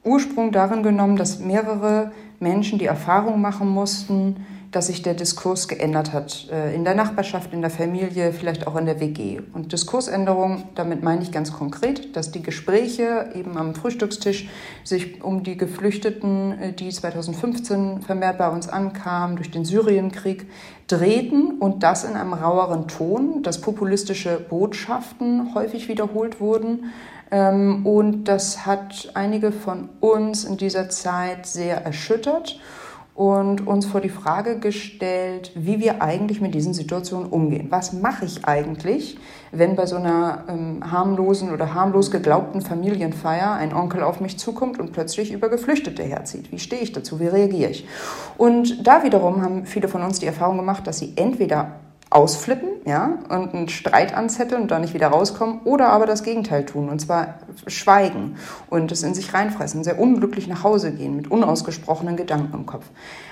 Ursprung 0.04 0.52
darin 0.52 0.84
genommen, 0.84 1.18
dass 1.18 1.40
mehrere 1.40 2.12
Menschen 2.40 2.80
die 2.80 2.86
Erfahrung 2.86 3.42
machen 3.42 3.68
mussten, 3.68 4.46
dass 4.72 4.88
sich 4.88 5.02
der 5.02 5.16
Diskurs 5.16 5.68
geändert 5.68 6.14
hat. 6.14 6.48
Äh, 6.52 6.76
in 6.76 6.84
der 6.84 6.94
Nachbarschaft, 6.94 7.54
in 7.54 7.62
der 7.62 7.72
Familie, 7.72 8.32
vielleicht 8.34 8.68
auch 8.68 8.76
in 8.76 8.86
der 8.86 9.00
WG. 9.00 9.42
Und 9.54 9.72
Diskursänderung, 9.72 10.64
damit 10.76 11.02
meine 11.02 11.24
ich 11.24 11.32
ganz 11.32 11.52
konkret, 11.52 12.16
dass 12.16 12.32
die 12.32 12.44
Gespräche 12.44 13.32
eben 13.34 13.58
am 13.58 13.74
Frühstückstisch 13.74 14.48
sich 14.84 15.24
um 15.24 15.44
die 15.44 15.58
Geflüchteten, 15.58 16.60
äh, 16.60 16.74
die 16.74 16.90
2015 16.90 18.02
vermehrt 18.02 18.38
bei 18.38 18.50
uns 18.50 18.70
ankamen, 18.70 19.38
durch 19.38 19.50
den 19.50 19.66
Syrienkrieg, 19.66 20.46
drehten 20.88 21.60
und 21.60 21.84
das 21.84 22.04
in 22.04 22.16
einem 22.16 22.34
raueren 22.34 22.88
Ton, 22.88 23.42
dass 23.44 23.62
populistische 23.62 24.40
Botschaften 24.40 25.54
häufig 25.56 25.88
wiederholt 25.88 26.40
wurden. 26.40 26.92
Ähm, 27.32 27.86
und 27.86 28.26
das 28.26 28.68
hat 28.68 29.12
einige 29.16 29.52
von 29.52 29.90
uns 30.00 30.44
in 30.44 30.58
dieser 30.58 30.90
Zeit 30.90 31.48
sehr 31.48 31.84
erschüttert 31.84 32.60
und 33.20 33.68
uns 33.68 33.86
vor 33.86 34.00
die 34.00 34.08
Frage 34.08 34.60
gestellt, 34.60 35.52
wie 35.54 35.82
wir 35.82 36.02
eigentlich 36.02 36.40
mit 36.40 36.56
diesen 36.56 36.74
Situationen 36.74 37.30
umgehen. 37.30 37.68
Was 37.70 37.92
mache 37.92 38.24
ich 38.24 38.46
eigentlich, 38.46 39.18
wenn 39.52 39.76
bei 39.76 39.86
so 39.88 39.98
einer 39.98 40.46
ähm, 40.48 40.90
harmlosen 40.90 41.52
oder 41.52 41.74
harmlos 41.74 42.12
geglaubten 42.12 42.62
Familienfeier 42.62 43.52
ein 43.56 43.74
Onkel 43.74 44.04
auf 44.04 44.22
mich 44.22 44.40
zukommt 44.40 44.80
und 44.80 44.94
plötzlich 44.94 45.34
über 45.34 45.50
Geflüchtete 45.50 46.02
herzieht? 46.02 46.50
Wie 46.54 46.60
stehe 46.60 46.82
ich 46.82 46.94
dazu? 46.94 47.20
Wie 47.20 47.28
reagiere 47.28 47.72
ich? 47.72 47.86
Und 48.38 48.88
da 48.88 49.04
wiederum 49.04 49.42
haben 49.42 49.66
viele 49.66 49.90
von 49.90 50.02
uns 50.02 50.20
die 50.20 50.26
Erfahrung 50.26 50.56
gemacht, 50.56 50.88
dass 50.88 51.00
sie 51.00 51.12
entweder 51.18 51.72
ausflippen 52.12 52.70
ja, 52.86 53.20
und 53.30 53.54
einen 53.54 53.70
Streit 53.70 54.16
anzetteln 54.16 54.64
und 54.64 54.72
da 54.72 54.80
nicht 54.80 54.94
wieder 54.94 55.08
rauskommen 55.08 55.62
oder 55.64 55.90
aber 55.90 56.08
das 56.08 56.24
Gegenteil 56.24 56.66
tun 56.66 56.90
und 56.90 57.00
zwar 57.00 57.36
schweigen 57.68 58.38
und 58.70 58.92
es 58.92 59.04
in 59.04 59.14
sich 59.14 59.34
reinfressen, 59.34 59.84
sehr 59.84 60.00
unglücklich 60.00 60.48
nach 60.48 60.64
Hause 60.64 60.92
gehen 60.92 61.16
mit 61.16 61.30
unausgesprochenen 61.30 62.18
Gedanken 62.18 62.56
im 62.56 62.66
Kopf. 62.66 62.86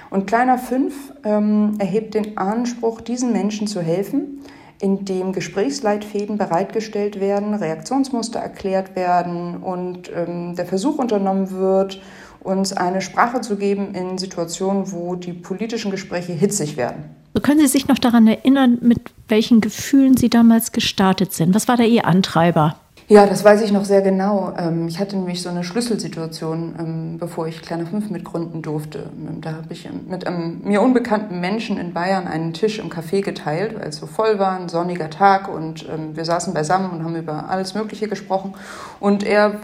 Und 0.09 0.27
Kleiner 0.27 0.57
5 0.57 0.93
ähm, 1.23 1.73
erhebt 1.79 2.13
den 2.13 2.37
Anspruch, 2.37 3.01
diesen 3.01 3.33
Menschen 3.33 3.67
zu 3.67 3.81
helfen, 3.81 4.41
indem 4.79 5.33
Gesprächsleitfäden 5.33 6.37
bereitgestellt 6.37 7.19
werden, 7.19 7.55
Reaktionsmuster 7.55 8.39
erklärt 8.39 8.95
werden 8.95 9.57
und 9.57 10.11
ähm, 10.15 10.55
der 10.55 10.67
Versuch 10.67 10.99
unternommen 10.99 11.49
wird, 11.49 11.99
uns 12.41 12.73
eine 12.73 13.01
Sprache 13.01 13.41
zu 13.41 13.57
geben 13.57 13.95
in 13.95 14.19
Situationen, 14.19 14.91
wo 14.91 15.15
die 15.15 15.33
politischen 15.33 15.89
Gespräche 15.89 16.33
hitzig 16.33 16.77
werden. 16.77 17.15
Können 17.39 17.59
Sie 17.59 17.67
sich 17.67 17.87
noch 17.87 17.99
daran 17.99 18.27
erinnern, 18.27 18.77
mit 18.81 18.99
welchen 19.27 19.61
Gefühlen 19.61 20.17
Sie 20.17 20.29
damals 20.29 20.71
gestartet 20.71 21.33
sind? 21.33 21.53
Was 21.55 21.67
war 21.67 21.77
da 21.77 21.83
Ihr 21.83 22.05
Antreiber? 22.05 22.75
Ja, 23.09 23.25
das 23.25 23.45
weiß 23.45 23.61
ich 23.61 23.71
noch 23.71 23.85
sehr 23.85 24.01
genau. 24.01 24.53
Ähm, 24.57 24.89
ich 24.89 24.99
hatte 24.99 25.15
nämlich 25.15 25.41
so 25.41 25.47
eine 25.47 25.63
Schlüsselsituation, 25.63 26.75
ähm, 26.77 27.17
bevor 27.17 27.47
ich 27.47 27.61
Kleiner 27.61 27.85
5 27.85 28.09
mitgründen 28.09 28.61
durfte. 28.61 29.09
Ähm, 29.17 29.39
da 29.39 29.53
habe 29.53 29.71
ich 29.71 29.87
mit 30.09 30.27
einem 30.27 30.59
mir 30.65 30.81
unbekannten 30.81 31.39
Menschen 31.39 31.77
in 31.77 31.93
Bayern 31.93 32.27
einen 32.27 32.51
Tisch 32.51 32.79
im 32.79 32.89
Café 32.89 33.21
geteilt, 33.21 33.79
weil 33.79 33.87
es 33.87 33.95
so 33.95 34.07
voll 34.07 34.39
war, 34.39 34.59
ein 34.59 34.67
sonniger 34.67 35.09
Tag 35.09 35.47
und 35.47 35.85
wir 36.13 36.25
saßen 36.25 36.53
beisammen 36.53 36.91
und 36.91 37.03
haben 37.03 37.15
über 37.15 37.49
alles 37.49 37.75
Mögliche 37.75 38.09
gesprochen. 38.09 38.55
Und 38.99 39.23
er 39.23 39.61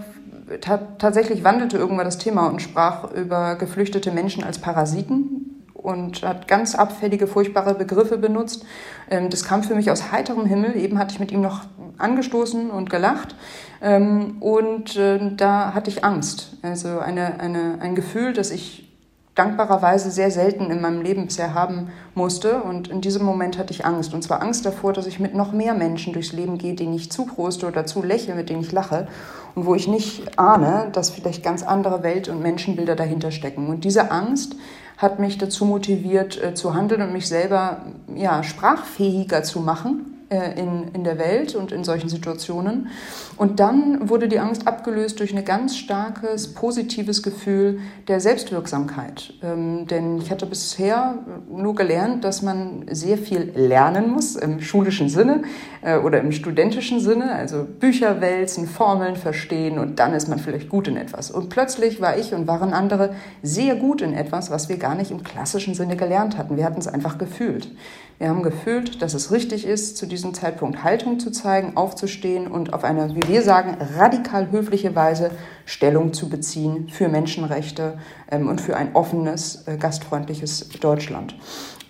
tatsächlich 0.61 1.43
wandelte 1.43 1.77
irgendwann 1.77 2.05
das 2.05 2.17
Thema 2.17 2.47
und 2.47 2.61
sprach 2.61 3.11
über 3.11 3.55
geflüchtete 3.55 4.11
Menschen 4.11 4.43
als 4.43 4.59
Parasiten 4.59 5.52
und 5.83 6.23
hat 6.23 6.47
ganz 6.47 6.75
abfällige, 6.75 7.27
furchtbare 7.27 7.75
Begriffe 7.75 8.17
benutzt. 8.17 8.65
Ähm, 9.11 9.29
das 9.29 9.43
kam 9.43 9.63
für 9.63 9.75
mich 9.75 9.91
aus 9.91 10.11
heiterem 10.11 10.45
Himmel. 10.45 10.75
Eben 10.75 10.97
hatte 10.97 11.13
ich 11.13 11.19
mit 11.19 11.31
ihm 11.31 11.41
noch 11.41 11.61
angestoßen 11.97 12.71
und 12.71 12.89
gelacht. 12.89 13.35
Ähm, 13.81 14.37
und 14.39 14.95
äh, 14.95 15.19
da 15.35 15.73
hatte 15.73 15.89
ich 15.89 16.03
Angst. 16.03 16.57
Also 16.61 16.99
eine, 16.99 17.39
eine, 17.39 17.79
ein 17.81 17.95
Gefühl, 17.95 18.33
das 18.33 18.49
ich 18.49 18.89
dankbarerweise 19.35 20.11
sehr 20.11 20.29
selten 20.29 20.69
in 20.69 20.79
meinem 20.79 21.01
Leben 21.01 21.25
bisher 21.25 21.53
haben 21.53 21.89
musste. 22.13 22.61
Und 22.61 22.87
in 22.87 23.01
diesem 23.01 23.25
Moment 23.25 23.57
hatte 23.57 23.73
ich 23.73 23.85
Angst. 23.85 24.13
Und 24.13 24.23
zwar 24.23 24.41
Angst 24.41 24.65
davor, 24.65 24.93
dass 24.93 25.07
ich 25.07 25.19
mit 25.19 25.33
noch 25.33 25.51
mehr 25.51 25.73
Menschen 25.73 26.13
durchs 26.13 26.33
Leben 26.33 26.57
gehe, 26.57 26.75
denen 26.75 26.93
ich 26.93 27.11
zuproste 27.11 27.67
oder 27.67 27.85
zu 27.85 28.03
lächle, 28.03 28.35
mit 28.35 28.49
denen 28.49 28.61
ich 28.61 28.71
lache. 28.71 29.07
Und 29.55 29.65
wo 29.65 29.75
ich 29.75 29.87
nicht 29.87 30.39
ahne, 30.39 30.89
dass 30.93 31.09
vielleicht 31.09 31.43
ganz 31.43 31.63
andere 31.63 32.03
Welt- 32.03 32.29
und 32.29 32.41
Menschenbilder 32.41 32.95
dahinter 32.95 33.31
stecken. 33.31 33.67
Und 33.67 33.83
diese 33.83 34.11
Angst 34.11 34.55
hat 34.97 35.19
mich 35.19 35.37
dazu 35.37 35.65
motiviert 35.65 36.41
äh, 36.41 36.53
zu 36.53 36.73
handeln 36.73 37.01
und 37.01 37.13
mich 37.13 37.27
selber 37.27 37.85
ja, 38.15 38.43
sprachfähiger 38.43 39.43
zu 39.43 39.59
machen 39.59 40.12
in, 40.33 40.89
in 40.93 41.03
der 41.03 41.17
Welt 41.17 41.55
und 41.55 41.71
in 41.71 41.83
solchen 41.83 42.09
Situationen. 42.09 42.89
Und 43.37 43.59
dann 43.59 44.09
wurde 44.09 44.27
die 44.27 44.39
Angst 44.39 44.67
abgelöst 44.67 45.19
durch 45.19 45.35
ein 45.35 45.43
ganz 45.43 45.77
starkes, 45.77 46.53
positives 46.53 47.23
Gefühl 47.23 47.79
der 48.07 48.19
Selbstwirksamkeit. 48.19 49.33
Ähm, 49.41 49.87
denn 49.87 50.19
ich 50.19 50.31
hatte 50.31 50.45
bisher 50.45 51.19
nur 51.49 51.75
gelernt, 51.75 52.23
dass 52.23 52.41
man 52.41 52.85
sehr 52.91 53.17
viel 53.17 53.51
lernen 53.55 54.11
muss 54.11 54.35
im 54.35 54.61
schulischen 54.61 55.09
Sinne 55.09 55.43
äh, 55.81 55.97
oder 55.97 56.19
im 56.19 56.31
studentischen 56.31 56.99
Sinne, 56.99 57.33
also 57.33 57.63
Bücher 57.63 58.21
wälzen, 58.21 58.67
Formeln 58.67 59.15
verstehen 59.15 59.79
und 59.79 59.99
dann 59.99 60.13
ist 60.13 60.27
man 60.27 60.39
vielleicht 60.39 60.69
gut 60.69 60.87
in 60.87 60.97
etwas. 60.97 61.31
Und 61.31 61.49
plötzlich 61.49 62.01
war 62.01 62.17
ich 62.17 62.33
und 62.33 62.47
waren 62.47 62.73
andere 62.73 63.15
sehr 63.41 63.75
gut 63.75 64.01
in 64.01 64.13
etwas, 64.13 64.51
was 64.51 64.69
wir 64.69 64.77
gar 64.77 64.95
nicht 64.95 65.11
im 65.11 65.23
klassischen 65.23 65.73
Sinne 65.73 65.95
gelernt 65.95 66.37
hatten. 66.37 66.57
Wir 66.57 66.65
hatten 66.65 66.79
es 66.79 66.87
einfach 66.87 67.17
gefühlt. 67.17 67.69
Wir 68.19 68.29
haben 68.29 68.43
gefühlt, 68.43 69.01
dass 69.01 69.13
es 69.13 69.31
richtig 69.31 69.65
ist, 69.65 69.97
zu 69.97 70.05
diesem 70.05 70.33
Zeitpunkt 70.33 70.83
Haltung 70.83 71.19
zu 71.19 71.31
zeigen, 71.31 71.75
aufzustehen 71.75 72.47
und 72.47 72.73
auf 72.73 72.83
eine, 72.83 73.15
wie 73.15 73.27
wir 73.27 73.41
sagen, 73.41 73.77
radikal 73.97 74.51
höfliche 74.51 74.95
Weise 74.95 75.31
Stellung 75.65 76.13
zu 76.13 76.29
beziehen 76.29 76.89
für 76.89 77.09
Menschenrechte 77.09 77.97
ähm, 78.31 78.47
und 78.47 78.61
für 78.61 78.77
ein 78.77 78.95
offenes, 78.95 79.67
äh, 79.67 79.77
gastfreundliches 79.77 80.69
Deutschland. 80.79 81.35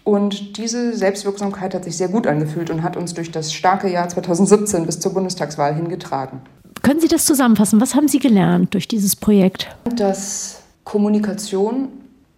Und 0.04 0.58
diese 0.58 0.96
Selbstwirksamkeit 0.96 1.74
hat 1.74 1.86
sich 1.86 1.96
sehr 1.96 2.10
gut 2.10 2.28
angefühlt 2.28 2.70
und 2.70 2.84
hat 2.84 2.98
uns 2.98 3.14
durch 3.14 3.32
das 3.32 3.54
starke 3.54 3.90
Jahr 3.90 4.10
2017 4.10 4.86
bis 4.86 5.00
zur 5.00 5.14
Bundestagswahl 5.14 5.74
hingetragen. 5.76 6.42
Können 6.82 7.00
Sie 7.00 7.08
das 7.08 7.26
zusammenfassen? 7.26 7.80
Was 7.80 7.96
haben 7.96 8.10
Sie 8.10 8.20
gelernt 8.20 8.74
durch 8.74 8.90
dieses 8.90 9.16
Projekt? 9.16 9.74
Dass 9.96 10.62
Kommunikation 10.84 11.88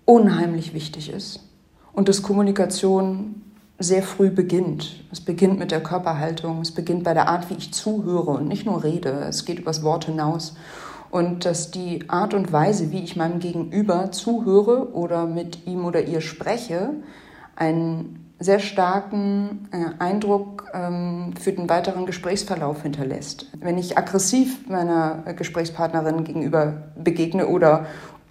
unheimlich 0.05 0.75
wichtig 0.75 1.11
ist 1.11 1.39
und 1.93 2.09
dass 2.09 2.21
Kommunikation 2.21 3.41
sehr 3.77 4.03
früh 4.03 4.29
beginnt. 4.29 5.03
Es 5.11 5.21
beginnt 5.21 5.59
mit 5.59 5.71
der 5.71 5.83
Körperhaltung, 5.83 6.61
es 6.61 6.71
beginnt 6.71 7.03
bei 7.03 7.13
der 7.13 7.27
Art, 7.27 7.49
wie 7.49 7.55
ich 7.55 7.73
zuhöre 7.73 8.31
und 8.31 8.47
nicht 8.47 8.65
nur 8.65 8.83
rede. 8.83 9.09
Es 9.27 9.45
geht 9.45 9.59
übers 9.59 9.83
Wort 9.83 10.05
hinaus. 10.05 10.55
Und 11.11 11.45
dass 11.45 11.71
die 11.71 12.09
Art 12.09 12.33
und 12.33 12.51
Weise, 12.51 12.91
wie 12.91 13.03
ich 13.03 13.15
meinem 13.15 13.39
Gegenüber 13.39 14.11
zuhöre 14.11 14.93
oder 14.93 15.25
mit 15.25 15.65
ihm 15.65 15.85
oder 15.85 16.03
ihr 16.03 16.21
spreche, 16.21 16.91
einen 17.55 18.25
sehr 18.37 18.59
starken 18.59 19.69
äh, 19.71 20.01
Eindruck 20.03 20.69
ähm, 20.73 21.33
für 21.39 21.53
den 21.53 21.69
weiteren 21.69 22.05
Gesprächsverlauf 22.05 22.81
hinterlässt. 22.81 23.49
Wenn 23.59 23.77
ich 23.77 23.97
aggressiv 23.97 24.67
meiner 24.67 25.23
Gesprächspartnerin 25.37 26.25
gegenüber 26.25 26.83
begegne 27.01 27.47
oder 27.47 27.85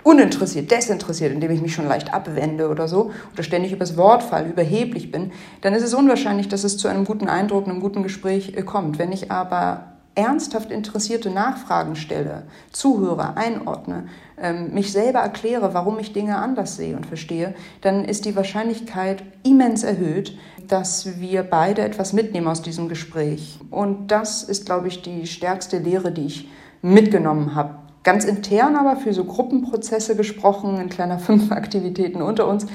uninteressiert, 0.05 0.71
desinteressiert, 0.71 1.33
indem 1.33 1.51
ich 1.51 1.63
mich 1.63 1.75
schon 1.75 1.89
leicht 1.89 2.15
abwende 2.15 2.69
oder 2.69 2.87
so, 2.87 3.11
oder 3.33 3.43
ständig 3.43 3.73
übers 3.73 3.97
Wort 3.97 4.23
fall, 4.23 4.47
überheblich 4.47 5.11
bin, 5.11 5.33
dann 5.63 5.75
ist 5.75 5.83
es 5.83 5.95
unwahrscheinlich, 5.95 6.49
dass 6.49 6.63
es 6.63 6.77
zu 6.77 6.87
einem 6.89 7.05
guten 7.05 7.27
Eindruck, 7.27 7.67
einem 7.67 7.81
guten 7.81 8.03
Gespräch 8.03 8.55
äh, 8.57 8.63
kommt. 8.63 8.99
Wenn 8.99 9.11
ich 9.11 9.33
aber 9.33 9.95
ernsthaft 10.15 10.71
interessierte 10.71 11.31
Nachfragen 11.31 11.97
stelle, 11.97 12.45
zuhöre, 12.71 13.37
einordne, 13.37 14.07
ähm, 14.41 14.73
mich 14.73 14.93
selber 14.93 15.21
erkläre, 15.21 15.75
warum 15.75 15.99
ich 15.99 16.13
Dinge 16.13 16.37
anders 16.37 16.77
sehe 16.77 16.97
und 16.97 17.07
verstehe, 17.07 17.55
dann 17.81 18.05
ist 18.05 18.27
die 18.27 18.37
Wahrscheinlichkeit 18.37 19.25
immens 19.43 19.83
erhöht, 19.83 20.39
dass 20.69 21.19
wir 21.19 21.43
beide 21.43 21.83
etwas 21.83 22.13
mitnehmen 22.13 22.47
aus 22.47 22.63
diesem 22.63 22.89
Gespräch. 22.89 23.59
Und 23.71 24.09
das 24.09 24.43
ist, 24.43 24.67
glaube 24.67 24.89
ich, 24.89 25.03
die 25.03 25.27
stärkste 25.27 25.79
Lehre, 25.79 26.13
die 26.13 26.27
ich 26.27 26.49
mitgenommen 26.81 27.55
habe 27.55 27.84
Ganz 28.05 28.25
intern 28.25 28.77
aber 28.77 28.97
für 28.97 29.13
so 29.13 29.25
Gruppenprozesse 29.25 30.15
gesprochen, 30.15 30.79
in 30.79 30.89
kleiner 30.91 31.19
fünf 31.29 31.51
Aktivitäten 31.51 32.23
unter 32.23 32.47
uns, 32.47 32.67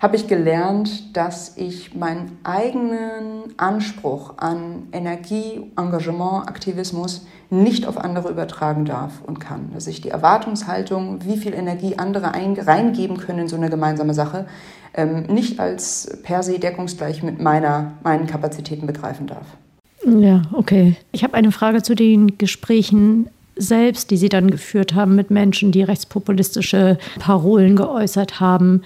habe 0.00 0.16
ich 0.16 0.28
gelernt, 0.28 1.16
dass 1.16 1.56
ich 1.56 1.94
meinen 1.94 2.38
eigenen 2.44 3.52
Anspruch 3.56 4.34
an 4.38 4.84
Energie, 4.92 5.72
Engagement, 5.76 6.48
Aktivismus 6.48 7.26
nicht 7.50 7.86
auf 7.86 7.98
andere 7.98 8.30
übertragen 8.30 8.84
darf 8.84 9.22
und 9.26 9.40
kann. 9.40 9.70
Dass 9.74 9.86
ich 9.88 10.00
die 10.00 10.10
Erwartungshaltung, 10.10 11.24
wie 11.24 11.36
viel 11.36 11.52
Energie 11.52 11.98
andere 11.98 12.32
reingeben 12.34 13.16
können 13.16 13.40
in 13.40 13.48
so 13.48 13.56
eine 13.56 13.70
gemeinsame 13.70 14.14
Sache, 14.14 14.46
ähm, 14.94 15.24
nicht 15.24 15.58
als 15.58 16.18
per 16.22 16.42
se 16.42 16.58
deckungsgleich 16.58 17.22
mit 17.22 17.40
meiner, 17.40 17.94
meinen 18.04 18.26
Kapazitäten 18.26 18.86
begreifen 18.86 19.26
darf. 19.26 19.46
Ja, 20.06 20.42
okay. 20.52 20.96
Ich 21.10 21.24
habe 21.24 21.34
eine 21.34 21.50
Frage 21.50 21.82
zu 21.82 21.94
den 21.94 22.38
Gesprächen 22.38 23.28
selbst, 23.58 24.10
die 24.10 24.16
sie 24.16 24.28
dann 24.28 24.50
geführt 24.50 24.94
haben 24.94 25.14
mit 25.14 25.30
Menschen, 25.30 25.72
die 25.72 25.82
rechtspopulistische 25.82 26.98
Parolen 27.18 27.76
geäußert 27.76 28.40
haben. 28.40 28.82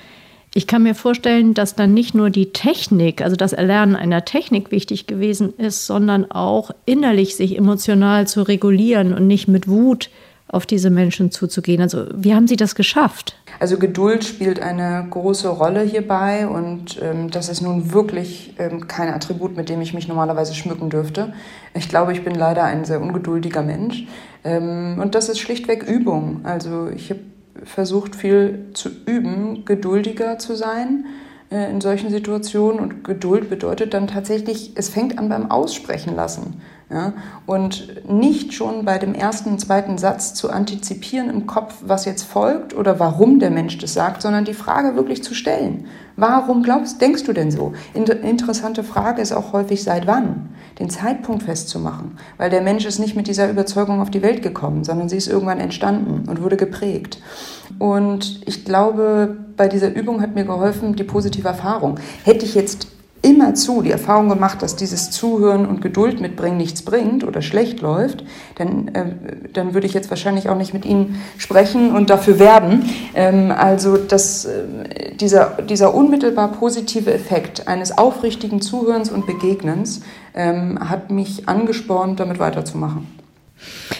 Ich 0.55 0.67
kann 0.67 0.83
mir 0.83 0.95
vorstellen, 0.95 1.55
dass 1.55 1.77
dann 1.77 1.95
nicht 1.95 2.15
nur 2.15 2.29
die 2.29 2.53
Technik, 2.53 3.23
also 3.23 3.37
das 3.37 3.53
Erlernen 3.53 3.97
einer 3.97 4.25
Technik 4.25 4.71
wichtig 4.71 5.07
gewesen 5.07 5.55
ist, 5.57 5.87
sondern 5.87 6.31
auch 6.31 6.71
innerlich 6.85 7.37
sich 7.37 7.57
emotional 7.57 8.27
zu 8.27 8.43
regulieren 8.43 9.15
und 9.15 9.27
nicht 9.27 9.49
mit 9.49 9.69
Wut 9.69 10.11
auf 10.49 10.67
diese 10.67 10.91
Menschen 10.91 11.31
zuzugehen? 11.31 11.81
Also 11.81 12.07
wie 12.15 12.35
haben 12.35 12.47
Sie 12.47 12.57
das 12.57 12.75
geschafft? 12.75 13.37
Also 13.59 13.79
Geduld 13.79 14.25
spielt 14.25 14.61
eine 14.61 15.07
große 15.09 15.49
Rolle 15.49 15.83
hierbei 15.83 16.47
und 16.47 17.01
ähm, 17.01 17.31
das 17.31 17.49
ist 17.49 17.61
nun 17.61 17.93
wirklich 17.93 18.55
ähm, 18.59 18.89
kein 18.89 19.09
Attribut, 19.09 19.57
mit 19.57 19.69
dem 19.69 19.81
ich 19.81 19.95
mich 19.95 20.09
normalerweise 20.09 20.55
schmücken 20.55 20.91
dürfte. 20.91 21.33
Ich 21.75 21.89
glaube, 21.89 22.13
ich 22.13 22.25
bin 22.25 22.35
leider 22.35 22.65
ein 22.65 22.85
sehr 22.85 23.01
ungeduldiger 23.01 23.63
Mensch 23.63 24.07
ähm, 24.45 24.99
und 25.01 25.15
das 25.15 25.29
ist 25.29 25.39
schlichtweg 25.39 25.85
Übung. 25.85 26.41
Also 26.45 26.89
ich 26.89 27.11
habe 27.11 27.21
versucht 27.65 28.17
viel 28.17 28.71
zu 28.75 28.91
üben, 29.07 29.65
geduldiger 29.65 30.39
zu 30.39 30.57
sein 30.57 31.05
äh, 31.53 31.71
in 31.71 31.81
solchen 31.81 32.11
Situationen 32.11 32.81
und 32.81 33.05
Geduld 33.05 33.51
bedeutet 33.51 33.95
dann 33.95 34.07
tatsächlich, 34.07 34.73
es 34.75 34.89
fängt 34.89 35.19
an 35.19 35.29
beim 35.29 35.51
Aussprechen 35.51 36.17
lassen. 36.17 36.61
Ja? 36.93 37.15
Und 37.47 38.09
nicht 38.11 38.53
schon 38.53 38.85
bei 38.85 38.99
dem 38.99 39.15
ersten, 39.15 39.59
zweiten 39.59 39.97
Satz 39.97 40.35
zu 40.35 40.51
antizipieren 40.51 41.31
im 41.31 41.47
Kopf, 41.47 41.75
was 41.81 42.05
jetzt 42.05 42.25
folgt 42.25 42.75
oder 42.75 43.01
warum 43.01 43.39
der 43.39 43.51
Mensch 43.51 43.79
das 43.79 43.95
sagt, 43.95 44.23
sondern 44.23 44.45
die 44.45 44.55
Frage 44.55 44.95
wirklich 44.95 45.23
zu 45.23 45.35
stellen. 45.35 45.87
Warum 46.17 46.63
glaubst, 46.63 47.01
denkst 47.01 47.25
du 47.25 47.33
denn 47.33 47.51
so? 47.51 47.73
Interessante 47.95 48.85
Frage 48.85 49.23
ist 49.23 49.33
auch 49.33 49.55
häufig, 49.55 49.83
seit 49.83 50.07
wann? 50.07 50.51
Den 50.79 50.91
Zeitpunkt 50.91 51.43
festzumachen, 51.45 52.19
weil 52.37 52.51
der 52.51 52.61
Mensch 52.61 52.85
ist 52.85 52.99
nicht 52.99 53.17
mit 53.17 53.27
dieser 53.27 53.49
Überzeugung 53.49 54.01
auf 54.01 54.11
die 54.11 54.23
Welt 54.23 54.43
gekommen, 54.43 54.85
sondern 54.85 55.09
sie 55.09 55.17
ist 55.17 55.29
irgendwann 55.29 55.61
entstanden 55.61 56.29
und 56.29 56.43
wurde 56.43 56.59
geprägt. 56.59 57.19
Und 57.79 58.43
ich 58.47 58.67
glaube, 58.67 59.37
bei 59.57 59.69
dieser 59.69 59.95
Übung 59.95 60.21
hat 60.21 60.35
mir 60.35 60.45
geholfen 60.45 60.95
die 60.97 61.05
positive 61.05 61.49
Erfahrung. 61.49 61.99
Hätte 62.25 62.45
ich 62.45 62.55
jetzt 62.55 62.89
immer 63.23 63.55
zu 63.55 63.83
die 63.83 63.93
Erfahrung 63.93 64.29
gemacht, 64.29 64.63
dass 64.63 64.77
dieses 64.77 65.11
Zuhören 65.11 65.65
und 65.65 65.81
Geduld 65.81 66.21
mitbringen 66.21 66.57
nichts 66.57 66.83
bringt 66.83 67.25
oder 67.25 67.41
schlecht 67.41 67.81
läuft, 67.81 68.25
dann, 68.57 68.89
äh, 68.89 69.15
dann 69.53 69.75
würde 69.75 69.87
ich 69.87 69.95
jetzt 69.95 70.11
wahrscheinlich 70.11 70.49
auch 70.49 70.57
nicht 70.57 70.75
mit 70.75 70.85
Ihnen 70.85 71.23
sprechen 71.39 71.95
und 71.95 72.11
dafür 72.11 72.39
werben. 72.39 72.91
Ähm, 73.15 73.53
also 73.57 73.97
dass, 73.97 74.45
äh, 74.45 75.15
dieser, 75.15 75.63
dieser 75.63 75.95
unmittelbar 75.95 76.49
positive 76.49 77.13
Effekt 77.13 77.69
eines 77.69 77.97
aufrichtigen 77.97 78.61
Zuhörens 78.61 79.11
und 79.11 79.27
Begegnens 79.27 80.03
ähm, 80.35 80.79
hat 80.91 81.11
mich 81.11 81.49
angespornt, 81.49 82.19
damit 82.19 82.41
weiterzumachen. 82.41 83.07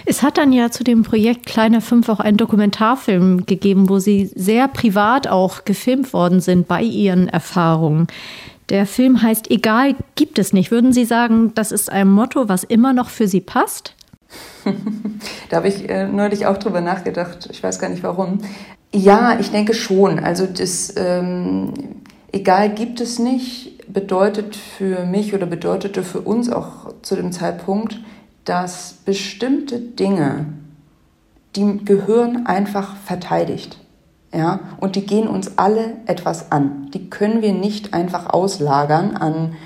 Es 0.05 0.23
hat 0.23 0.39
dann 0.39 0.53
ja 0.53 0.71
zu 0.71 0.83
dem 0.83 1.03
Projekt 1.05 1.47
Kleiner 1.47 1.81
Fünf 1.81 2.09
auch 2.09 2.19
einen 2.19 2.37
Dokumentarfilm 2.37 3.47
gegeben, 3.47 3.89
wo 3.89 3.99
Sie 3.99 4.31
sehr 4.35 4.67
privat 4.67 5.29
auch 5.29 5.65
gefilmt 5.65 6.13
worden 6.13 6.41
sind 6.41 6.67
bei 6.67 6.83
Ihren 6.83 7.29
Erfahrungen. 7.29 8.09
Der 8.69 8.87
Film 8.87 9.23
heißt 9.23 9.51
Egal 9.51 9.97
gibt 10.15 10.39
es 10.39 10.53
nicht. 10.53 10.71
Würden 10.71 10.93
Sie 10.93 11.05
sagen, 11.05 11.53
das 11.55 11.73
ist 11.73 11.91
ein 11.91 12.09
Motto, 12.09 12.49
was 12.49 12.65
immer 12.65 12.93
noch 12.93 13.11
für 13.11 13.29
Sie 13.29 13.41
passt? 13.41 13.95
da 15.51 15.57
habe 15.57 15.69
ich 15.69 15.89
äh, 15.89 16.07
neulich 16.07 16.47
auch 16.47 16.57
drüber 16.57 16.81
nachgedacht. 16.81 17.49
Ich 17.51 17.63
weiß 17.63 17.79
gar 17.79 17.89
nicht 17.89 18.03
warum. 18.03 18.39
Ja, 18.95 19.39
ich 19.41 19.51
denke 19.51 19.75
schon. 19.75 20.19
Also 20.19 20.47
das 20.47 20.95
ähm, 20.97 21.73
Egal 22.33 22.71
gibt 22.71 23.01
es 23.03 23.19
nicht 23.19 23.93
bedeutet 23.93 24.57
für 24.57 25.05
mich 25.05 25.35
oder 25.35 25.45
bedeutete 25.45 26.03
für 26.03 26.23
uns 26.23 26.51
auch 26.51 26.95
zu 27.03 27.15
dem 27.15 27.31
Zeitpunkt, 27.31 28.01
dass 28.47 28.95
bestimmte 29.05 29.79
Dinge, 29.79 30.47
die 31.55 31.85
gehören 31.85 32.47
einfach 32.47 32.97
verteidigt. 32.97 33.77
Ja, 34.35 34.61
und 34.81 34.97
die 34.97 35.05
gehen 35.05 35.29
uns 35.29 35.59
alle 35.59 35.95
etwas 36.07 36.51
an. 36.53 36.91
Die 36.95 37.11
können 37.11 37.43
wir 37.43 37.53
nicht 37.53 37.93
einfach 37.93 38.31
auslagern 38.31 39.15
an 39.17 39.57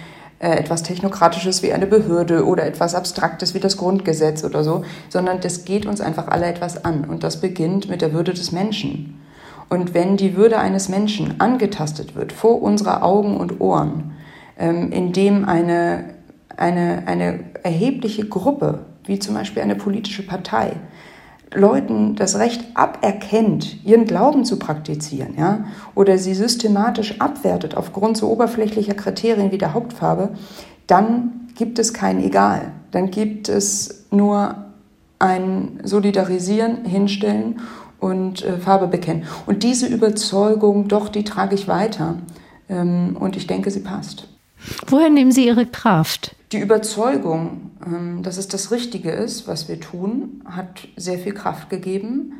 äh, 0.40 0.50
etwas 0.56 0.82
Technokratisches 0.82 1.62
wie 1.62 1.73
eine 1.73 1.87
Behörde 1.87 2.44
oder 2.44 2.66
etwas 2.66 2.94
Abstraktes 2.94 3.54
wie 3.54 3.61
das 3.61 3.76
Grundgesetz 3.76 4.44
oder 4.44 4.64
so, 4.64 4.85
sondern 5.08 5.40
das 5.40 5.64
geht 5.64 5.87
uns 5.87 6.00
einfach 6.00 6.28
alle 6.28 6.46
etwas 6.46 6.85
an. 6.85 7.04
Und 7.04 7.23
das 7.23 7.40
beginnt 7.40 7.88
mit 7.88 8.02
der 8.02 8.12
Würde 8.12 8.35
des 8.35 8.50
Menschen. 8.50 9.20
Und 9.68 9.94
wenn 9.94 10.16
die 10.16 10.37
Würde 10.37 10.58
eines 10.58 10.88
Menschen 10.88 11.40
angetastet 11.40 12.14
wird 12.14 12.32
vor 12.32 12.61
unserer 12.61 13.02
Augen 13.02 13.37
und 13.37 13.61
Ohren, 13.61 14.12
ähm, 14.58 14.92
indem 14.92 15.44
eine, 15.44 16.14
eine, 16.56 17.04
eine 17.06 17.40
erhebliche 17.62 18.26
Gruppe, 18.26 18.80
wie 19.04 19.18
zum 19.18 19.35
Beispiel 19.35 19.62
eine 19.62 19.76
politische 19.76 20.26
Partei, 20.26 20.73
Leuten 21.55 22.17
das 22.17 22.38
Recht 22.38 22.65
aberkennt, 22.75 23.85
ihren 23.85 24.05
Glauben 24.05 24.45
zu 24.45 24.59
praktizieren, 24.59 25.35
ja, 25.38 25.65
oder 25.95 26.19
sie 26.19 26.35
systematisch 26.35 27.21
abwertet 27.21 27.76
aufgrund 27.76 28.17
so 28.17 28.29
oberflächlicher 28.31 28.95
Kriterien 28.95 29.53
wie 29.53 29.59
der 29.59 29.73
Hauptfarbe, 29.73 30.31
dann 30.87 31.49
gibt 31.55 31.78
es 31.78 31.93
kein 31.93 32.23
Egal. 32.23 32.73
Dann 32.91 33.11
gibt 33.11 33.49
es 33.49 34.06
nur 34.11 34.56
ein 35.19 35.80
Solidarisieren, 35.82 36.85
Hinstellen 36.85 37.61
und 37.99 38.45
äh, 38.45 38.59
Farbe 38.59 38.89
bekennen. 38.89 39.25
Und 39.47 39.63
diese 39.63 39.87
Überzeugung, 39.87 40.89
doch, 40.89 41.09
die 41.09 41.25
trage 41.25 41.54
ich 41.54 41.69
weiter. 41.69 42.17
Ähm, 42.69 43.17
und 43.19 43.37
ich 43.37 43.47
denke, 43.47 43.71
sie 43.71 43.80
passt. 43.80 44.28
Woher 44.87 45.11
nehmen 45.11 45.33
Sie 45.33 45.47
Ihre 45.47 45.67
Kraft? 45.67 46.37
Die 46.52 46.61
Überzeugung, 46.61 47.73
ähm, 47.85 48.23
dass 48.23 48.37
es 48.37 48.49
das 48.49 48.71
Richtige 48.71 49.11
ist, 49.11 49.49
was 49.49 49.69
wir 49.69 49.81
tun, 49.81 50.43
hat 50.45 50.89
sehr 50.97 51.19
viel 51.19 51.35
Kraft 51.35 51.71
gegeben. 51.71 52.35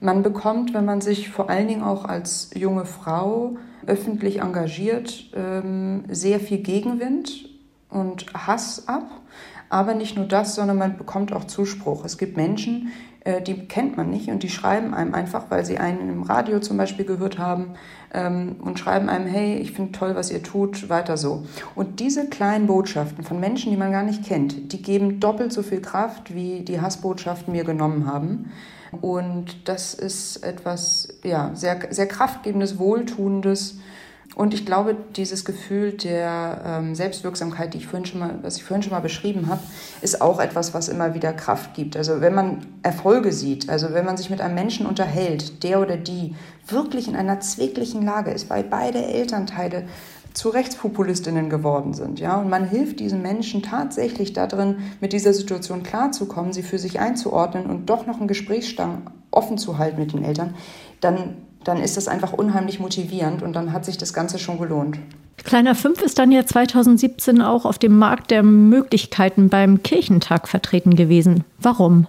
Man 0.00 0.22
bekommt, 0.22 0.74
wenn 0.74 0.84
man 0.84 1.00
sich 1.00 1.30
vor 1.30 1.48
allen 1.50 1.68
Dingen 1.68 1.82
auch 1.82 2.04
als 2.04 2.50
junge 2.54 2.84
Frau 2.84 3.56
öffentlich 3.86 4.40
engagiert, 4.40 5.30
ähm, 5.34 6.04
sehr 6.08 6.40
viel 6.40 6.58
Gegenwind 6.58 7.48
und 7.88 8.26
Hass 8.34 8.86
ab. 8.86 9.22
Aber 9.70 9.94
nicht 9.94 10.16
nur 10.16 10.26
das, 10.26 10.54
sondern 10.54 10.78
man 10.78 10.96
bekommt 10.96 11.32
auch 11.32 11.44
Zuspruch. 11.44 12.04
Es 12.04 12.16
gibt 12.16 12.36
Menschen, 12.36 12.90
äh, 13.28 13.42
die 13.42 13.66
kennt 13.66 13.98
man 13.98 14.08
nicht 14.08 14.28
und 14.28 14.42
die 14.42 14.48
schreiben 14.48 14.94
einem 14.94 15.14
einfach, 15.14 15.50
weil 15.50 15.64
sie 15.64 15.76
einen 15.76 16.08
im 16.08 16.22
Radio 16.22 16.60
zum 16.60 16.78
Beispiel 16.78 17.04
gehört 17.04 17.38
haben 17.38 17.74
ähm, 18.14 18.56
und 18.62 18.78
schreiben 18.78 19.10
einem, 19.10 19.26
hey, 19.26 19.56
ich 19.56 19.72
finde 19.72 19.92
toll, 19.92 20.14
was 20.14 20.30
ihr 20.30 20.42
tut, 20.42 20.88
weiter 20.88 21.18
so. 21.18 21.44
Und 21.74 22.00
diese 22.00 22.28
kleinen 22.28 22.66
Botschaften 22.66 23.24
von 23.24 23.38
Menschen, 23.38 23.70
die 23.70 23.76
man 23.76 23.92
gar 23.92 24.02
nicht 24.02 24.24
kennt, 24.24 24.72
die 24.72 24.80
geben 24.80 25.20
doppelt 25.20 25.52
so 25.52 25.62
viel 25.62 25.82
Kraft, 25.82 26.34
wie 26.34 26.60
die 26.60 26.80
Hassbotschaften 26.80 27.52
mir 27.52 27.64
genommen 27.64 28.06
haben. 28.06 28.50
Und 29.02 29.68
das 29.68 29.92
ist 29.92 30.42
etwas 30.42 31.08
ja, 31.22 31.50
sehr, 31.52 31.78
sehr 31.90 32.08
kraftgebendes, 32.08 32.78
wohltuendes, 32.78 33.78
und 34.38 34.54
ich 34.54 34.64
glaube, 34.64 34.96
dieses 35.16 35.44
Gefühl 35.44 35.94
der 35.94 36.62
ähm, 36.64 36.94
Selbstwirksamkeit, 36.94 37.74
die 37.74 37.78
ich 37.78 37.88
vorhin 37.88 38.06
schon 38.06 38.20
mal, 38.20 38.38
was 38.42 38.56
ich 38.56 38.62
vorhin 38.62 38.84
schon 38.84 38.92
mal 38.92 39.00
beschrieben 39.00 39.48
habe, 39.48 39.60
ist 40.00 40.22
auch 40.22 40.38
etwas, 40.38 40.72
was 40.74 40.88
immer 40.88 41.12
wieder 41.12 41.32
Kraft 41.32 41.74
gibt. 41.74 41.96
Also 41.96 42.20
wenn 42.20 42.36
man 42.36 42.64
Erfolge 42.84 43.32
sieht, 43.32 43.68
also 43.68 43.92
wenn 43.94 44.04
man 44.04 44.16
sich 44.16 44.30
mit 44.30 44.40
einem 44.40 44.54
Menschen 44.54 44.86
unterhält, 44.86 45.64
der 45.64 45.80
oder 45.80 45.96
die 45.96 46.36
wirklich 46.68 47.08
in 47.08 47.16
einer 47.16 47.40
zwicklichen 47.40 48.04
Lage 48.04 48.30
ist, 48.30 48.48
weil 48.48 48.62
beide 48.62 49.04
Elternteile 49.04 49.88
zu 50.34 50.50
Rechtspopulistinnen 50.50 51.50
geworden 51.50 51.92
sind, 51.92 52.20
ja, 52.20 52.36
und 52.36 52.48
man 52.48 52.64
hilft 52.64 53.00
diesen 53.00 53.22
Menschen 53.22 53.64
tatsächlich 53.64 54.34
darin, 54.34 54.76
mit 55.00 55.12
dieser 55.12 55.32
Situation 55.32 55.82
klarzukommen, 55.82 56.52
sie 56.52 56.62
für 56.62 56.78
sich 56.78 57.00
einzuordnen 57.00 57.66
und 57.66 57.90
doch 57.90 58.06
noch 58.06 58.18
einen 58.18 58.28
Gesprächsstamm 58.28 59.02
offen 59.32 59.58
zu 59.58 59.78
halten 59.78 59.98
mit 59.98 60.12
den 60.12 60.22
Eltern, 60.22 60.54
dann 61.00 61.34
dann 61.64 61.78
ist 61.78 61.96
das 61.96 62.08
einfach 62.08 62.32
unheimlich 62.32 62.80
motivierend 62.80 63.42
und 63.42 63.54
dann 63.54 63.72
hat 63.72 63.84
sich 63.84 63.98
das 63.98 64.12
Ganze 64.12 64.38
schon 64.38 64.58
gelohnt. 64.58 64.98
Kleiner 65.44 65.74
5 65.74 66.02
ist 66.02 66.18
dann 66.18 66.32
ja 66.32 66.44
2017 66.44 67.40
auch 67.40 67.64
auf 67.64 67.78
dem 67.78 67.96
Markt 67.96 68.30
der 68.30 68.42
Möglichkeiten 68.42 69.48
beim 69.48 69.82
Kirchentag 69.82 70.48
vertreten 70.48 70.96
gewesen. 70.96 71.44
Warum? 71.58 72.06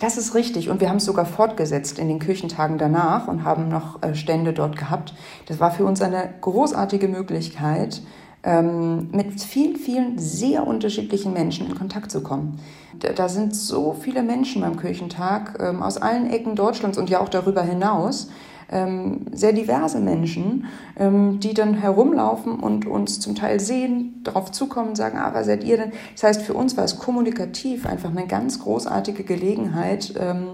Das 0.00 0.16
ist 0.16 0.34
richtig 0.34 0.68
und 0.68 0.80
wir 0.80 0.88
haben 0.88 0.96
es 0.96 1.04
sogar 1.04 1.26
fortgesetzt 1.26 1.98
in 1.98 2.08
den 2.08 2.18
Kirchentagen 2.18 2.78
danach 2.78 3.28
und 3.28 3.44
haben 3.44 3.68
noch 3.68 4.02
äh, 4.02 4.14
Stände 4.14 4.52
dort 4.52 4.76
gehabt. 4.76 5.14
Das 5.46 5.60
war 5.60 5.70
für 5.70 5.84
uns 5.84 6.02
eine 6.02 6.34
großartige 6.40 7.08
Möglichkeit, 7.08 8.02
ähm, 8.44 9.08
mit 9.12 9.40
vielen, 9.40 9.76
vielen 9.76 10.18
sehr 10.18 10.66
unterschiedlichen 10.66 11.32
Menschen 11.32 11.68
in 11.68 11.76
Kontakt 11.76 12.10
zu 12.10 12.22
kommen. 12.22 12.58
Da 12.98 13.28
sind 13.28 13.54
so 13.54 13.96
viele 13.98 14.22
Menschen 14.22 14.62
beim 14.62 14.76
Kirchentag 14.76 15.58
ähm, 15.60 15.82
aus 15.82 15.96
allen 15.96 16.28
Ecken 16.30 16.56
Deutschlands 16.56 16.98
und 16.98 17.08
ja 17.08 17.20
auch 17.20 17.28
darüber 17.28 17.62
hinaus 17.62 18.28
ähm, 18.72 19.26
sehr 19.32 19.52
diverse 19.52 20.00
Menschen, 20.00 20.66
ähm, 20.98 21.38
die 21.40 21.54
dann 21.54 21.74
herumlaufen 21.74 22.58
und 22.58 22.86
uns 22.86 23.20
zum 23.20 23.34
Teil 23.34 23.60
sehen, 23.60 24.20
darauf 24.24 24.50
zukommen 24.50 24.96
sagen, 24.96 25.18
ah, 25.18 25.30
wer 25.32 25.44
seid 25.44 25.62
ihr 25.64 25.76
denn? 25.76 25.92
Das 26.14 26.24
heißt, 26.24 26.42
für 26.42 26.54
uns 26.54 26.76
war 26.76 26.84
es 26.84 26.98
kommunikativ 26.98 27.86
einfach 27.86 28.10
eine 28.10 28.26
ganz 28.26 28.58
großartige 28.60 29.24
Gelegenheit, 29.24 30.14
ähm, 30.18 30.48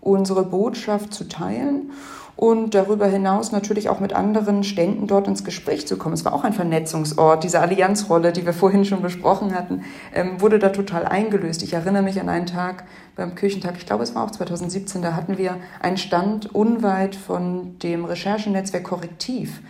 unsere 0.00 0.44
Botschaft 0.44 1.14
zu 1.14 1.28
teilen 1.28 1.92
und 2.36 2.74
darüber 2.74 3.06
hinaus 3.06 3.52
natürlich 3.52 3.88
auch 3.88 4.00
mit 4.00 4.12
anderen 4.12 4.64
Ständen 4.64 5.06
dort 5.06 5.28
ins 5.28 5.44
Gespräch 5.44 5.86
zu 5.86 5.96
kommen. 5.96 6.14
Es 6.14 6.24
war 6.24 6.32
auch 6.32 6.44
ein 6.44 6.52
Vernetzungsort. 6.52 7.44
Diese 7.44 7.60
Allianzrolle, 7.60 8.32
die 8.32 8.46
wir 8.46 8.52
vorhin 8.52 8.84
schon 8.84 9.02
besprochen 9.02 9.54
hatten, 9.54 9.84
ähm, 10.14 10.40
wurde 10.40 10.58
da 10.58 10.70
total 10.70 11.04
eingelöst. 11.04 11.62
Ich 11.62 11.74
erinnere 11.74 12.02
mich 12.02 12.20
an 12.20 12.28
einen 12.28 12.46
Tag 12.46 12.84
beim 13.14 13.34
Kirchentag, 13.34 13.74
ich 13.76 13.86
glaube 13.86 14.02
es 14.02 14.14
war 14.14 14.24
auch 14.24 14.30
2017, 14.30 15.02
da 15.02 15.14
hatten 15.14 15.36
wir 15.36 15.56
einen 15.80 15.98
Stand 15.98 16.54
unweit 16.54 17.14
von 17.14 17.78
dem 17.80 18.04
Recherchenetzwerk 18.04 18.84
Korrektiv 18.84 19.60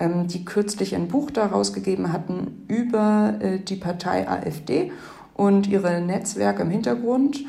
ähm, 0.00 0.26
die 0.26 0.44
kürzlich 0.44 0.94
ein 0.94 1.08
Buch 1.08 1.30
daraus 1.30 1.72
gegeben 1.72 2.12
hatten 2.12 2.64
über 2.66 3.34
äh, 3.40 3.58
die 3.60 3.76
Partei 3.76 4.28
AfD 4.28 4.90
und 5.34 5.68
ihre 5.68 6.00
Netzwerke 6.00 6.62
im 6.62 6.70
Hintergrund. 6.70 7.40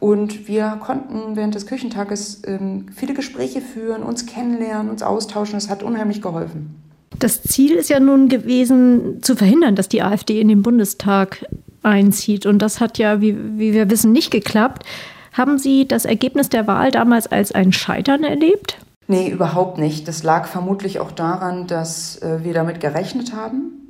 Und 0.00 0.46
wir 0.46 0.78
konnten 0.80 1.34
während 1.34 1.54
des 1.54 1.66
Küchentages 1.66 2.42
ähm, 2.46 2.86
viele 2.94 3.14
Gespräche 3.14 3.60
führen, 3.60 4.02
uns 4.02 4.26
kennenlernen, 4.26 4.90
uns 4.90 5.02
austauschen. 5.02 5.56
Es 5.56 5.68
hat 5.68 5.82
unheimlich 5.82 6.22
geholfen. 6.22 6.82
Das 7.18 7.42
Ziel 7.42 7.72
ist 7.72 7.90
ja 7.90 7.98
nun 7.98 8.28
gewesen, 8.28 9.22
zu 9.22 9.34
verhindern, 9.34 9.74
dass 9.74 9.88
die 9.88 10.02
AfD 10.02 10.40
in 10.40 10.48
den 10.48 10.62
Bundestag 10.62 11.44
einzieht. 11.82 12.46
Und 12.46 12.60
das 12.60 12.80
hat 12.80 12.98
ja, 12.98 13.20
wie, 13.20 13.36
wie 13.58 13.72
wir 13.72 13.90
wissen, 13.90 14.12
nicht 14.12 14.30
geklappt. 14.30 14.84
Haben 15.32 15.58
Sie 15.58 15.86
das 15.86 16.04
Ergebnis 16.04 16.48
der 16.48 16.66
Wahl 16.66 16.90
damals 16.90 17.26
als 17.26 17.52
ein 17.52 17.72
Scheitern 17.72 18.24
erlebt? 18.24 18.78
Nee, 19.08 19.30
überhaupt 19.30 19.78
nicht. 19.78 20.06
Das 20.06 20.22
lag 20.22 20.46
vermutlich 20.46 21.00
auch 21.00 21.10
daran, 21.10 21.66
dass 21.66 22.20
äh, 22.22 22.44
wir 22.44 22.52
damit 22.54 22.80
gerechnet 22.80 23.34
haben, 23.34 23.87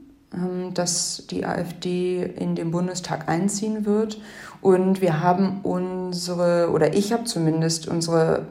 dass 0.75 1.25
die 1.31 1.47
AfD 1.47 2.23
in 2.23 2.55
den 2.55 2.71
Bundestag 2.71 3.29
einziehen 3.29 3.87
wird. 3.87 4.21
Und 4.61 5.01
wir 5.01 5.21
haben 5.21 5.61
unsere, 5.63 6.71
oder 6.71 6.95
ich 6.95 7.13
habe 7.13 7.25
zumindest 7.25 7.89
unsere 7.89 8.47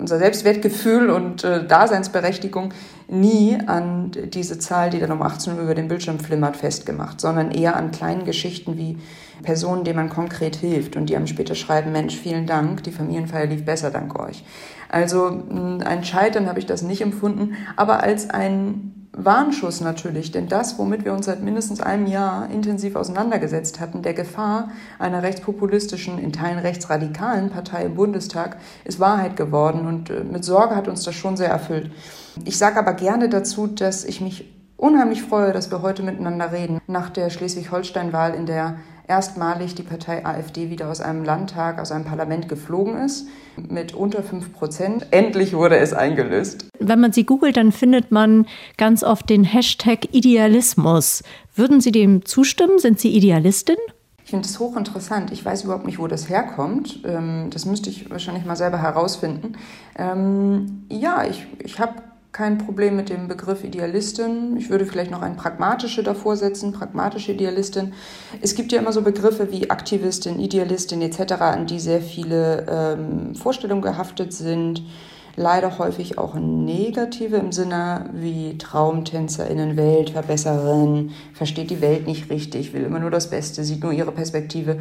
unser 0.00 0.18
Selbstwertgefühl 0.18 1.10
und 1.10 1.44
äh, 1.44 1.66
Daseinsberechtigung 1.66 2.72
nie 3.08 3.58
an 3.66 4.12
diese 4.32 4.58
Zahl, 4.58 4.90
die 4.90 4.98
dann 4.98 5.12
um 5.12 5.22
18 5.22 5.54
Uhr 5.54 5.60
über 5.60 5.74
den 5.74 5.88
Bildschirm 5.88 6.18
flimmert, 6.18 6.56
festgemacht, 6.56 7.20
sondern 7.20 7.50
eher 7.50 7.76
an 7.76 7.90
kleinen 7.90 8.24
Geschichten 8.24 8.76
wie 8.76 8.98
Personen, 9.42 9.84
denen 9.84 9.96
man 9.96 10.08
konkret 10.08 10.56
hilft 10.56 10.96
und 10.96 11.06
die 11.06 11.16
einem 11.16 11.26
später 11.26 11.54
schreiben, 11.54 11.92
Mensch, 11.92 12.16
vielen 12.16 12.46
Dank, 12.46 12.82
die 12.82 12.92
Familienfeier 12.92 13.46
lief 13.46 13.64
besser 13.64 13.90
dank 13.90 14.18
euch. 14.18 14.44
Also 14.88 15.42
ein 15.84 16.04
Scheitern 16.04 16.46
habe 16.48 16.58
ich 16.58 16.66
das 16.66 16.82
nicht 16.82 17.00
empfunden, 17.00 17.54
aber 17.76 18.02
als 18.02 18.30
ein 18.30 18.99
Warnschuss 19.24 19.80
natürlich, 19.80 20.30
denn 20.30 20.48
das, 20.48 20.78
womit 20.78 21.04
wir 21.04 21.12
uns 21.12 21.26
seit 21.26 21.42
mindestens 21.42 21.80
einem 21.80 22.06
Jahr 22.06 22.50
intensiv 22.50 22.96
auseinandergesetzt 22.96 23.80
hatten, 23.80 24.02
der 24.02 24.14
Gefahr 24.14 24.70
einer 24.98 25.22
rechtspopulistischen, 25.22 26.18
in 26.18 26.32
Teilen 26.32 26.58
rechtsradikalen 26.58 27.50
Partei 27.50 27.84
im 27.84 27.94
Bundestag, 27.94 28.56
ist 28.84 29.00
Wahrheit 29.00 29.36
geworden 29.36 29.86
und 29.86 30.10
äh, 30.10 30.24
mit 30.24 30.44
Sorge 30.44 30.76
hat 30.76 30.88
uns 30.88 31.02
das 31.04 31.14
schon 31.14 31.36
sehr 31.36 31.50
erfüllt. 31.50 31.90
Ich 32.44 32.58
sage 32.58 32.78
aber 32.78 32.94
gerne 32.94 33.28
dazu, 33.28 33.66
dass 33.66 34.04
ich 34.04 34.20
mich 34.20 34.52
unheimlich 34.76 35.22
freue, 35.22 35.52
dass 35.52 35.70
wir 35.70 35.82
heute 35.82 36.02
miteinander 36.02 36.52
reden. 36.52 36.80
Nach 36.86 37.10
der 37.10 37.30
Schleswig-Holstein-Wahl, 37.30 38.34
in 38.34 38.46
der 38.46 38.78
erstmalig 39.10 39.74
die 39.74 39.82
Partei 39.82 40.24
AfD 40.24 40.70
wieder 40.70 40.88
aus 40.88 41.00
einem 41.00 41.24
Landtag, 41.24 41.80
aus 41.80 41.90
einem 41.90 42.04
Parlament 42.04 42.48
geflogen 42.48 42.96
ist, 43.04 43.26
mit 43.56 43.92
unter 43.92 44.22
5 44.22 44.52
Prozent. 44.52 45.06
Endlich 45.10 45.52
wurde 45.52 45.76
es 45.78 45.92
eingelöst. 45.92 46.68
Wenn 46.78 47.00
man 47.00 47.12
sie 47.12 47.26
googelt, 47.26 47.56
dann 47.56 47.72
findet 47.72 48.12
man 48.12 48.46
ganz 48.76 49.02
oft 49.02 49.28
den 49.28 49.42
Hashtag 49.42 50.14
Idealismus. 50.14 51.24
Würden 51.56 51.80
Sie 51.80 51.90
dem 51.90 52.24
zustimmen? 52.24 52.78
Sind 52.78 53.00
Sie 53.00 53.10
Idealistin? 53.10 53.76
Ich 54.24 54.30
finde 54.30 54.46
es 54.46 54.60
hochinteressant. 54.60 55.32
Ich 55.32 55.44
weiß 55.44 55.64
überhaupt 55.64 55.86
nicht, 55.86 55.98
wo 55.98 56.06
das 56.06 56.28
herkommt. 56.28 57.00
Ähm, 57.04 57.48
das 57.50 57.66
müsste 57.66 57.90
ich 57.90 58.08
wahrscheinlich 58.10 58.44
mal 58.44 58.54
selber 58.54 58.80
herausfinden. 58.80 59.56
Ähm, 59.98 60.86
ja, 60.88 61.24
ich, 61.28 61.48
ich 61.58 61.80
habe 61.80 61.94
kein 62.32 62.58
Problem 62.58 62.94
mit 62.94 63.08
dem 63.08 63.26
Begriff 63.26 63.64
Idealistin. 63.64 64.56
Ich 64.56 64.70
würde 64.70 64.86
vielleicht 64.86 65.10
noch 65.10 65.22
ein 65.22 65.36
pragmatische 65.36 66.02
davor 66.02 66.36
setzen, 66.36 66.72
pragmatische 66.72 67.32
Idealistin. 67.32 67.92
Es 68.40 68.54
gibt 68.54 68.70
ja 68.70 68.80
immer 68.80 68.92
so 68.92 69.02
Begriffe 69.02 69.50
wie 69.50 69.70
Aktivistin, 69.70 70.38
Idealistin 70.38 71.02
etc., 71.02 71.32
an 71.40 71.66
die 71.66 71.80
sehr 71.80 72.00
viele 72.00 72.66
ähm, 72.68 73.34
Vorstellungen 73.34 73.82
gehaftet 73.82 74.32
sind. 74.32 74.84
Leider 75.36 75.78
häufig 75.78 76.18
auch 76.18 76.34
negative 76.34 77.36
im 77.36 77.52
Sinne 77.52 78.10
wie 78.12 78.58
Traumtänzerin, 78.58 79.76
Weltverbesserin, 79.76 81.12
versteht 81.32 81.70
die 81.70 81.80
Welt 81.80 82.06
nicht 82.06 82.30
richtig, 82.30 82.72
will 82.74 82.82
immer 82.82 82.98
nur 82.98 83.10
das 83.10 83.30
Beste, 83.30 83.64
sieht 83.64 83.82
nur 83.82 83.92
ihre 83.92 84.12
Perspektive. 84.12 84.78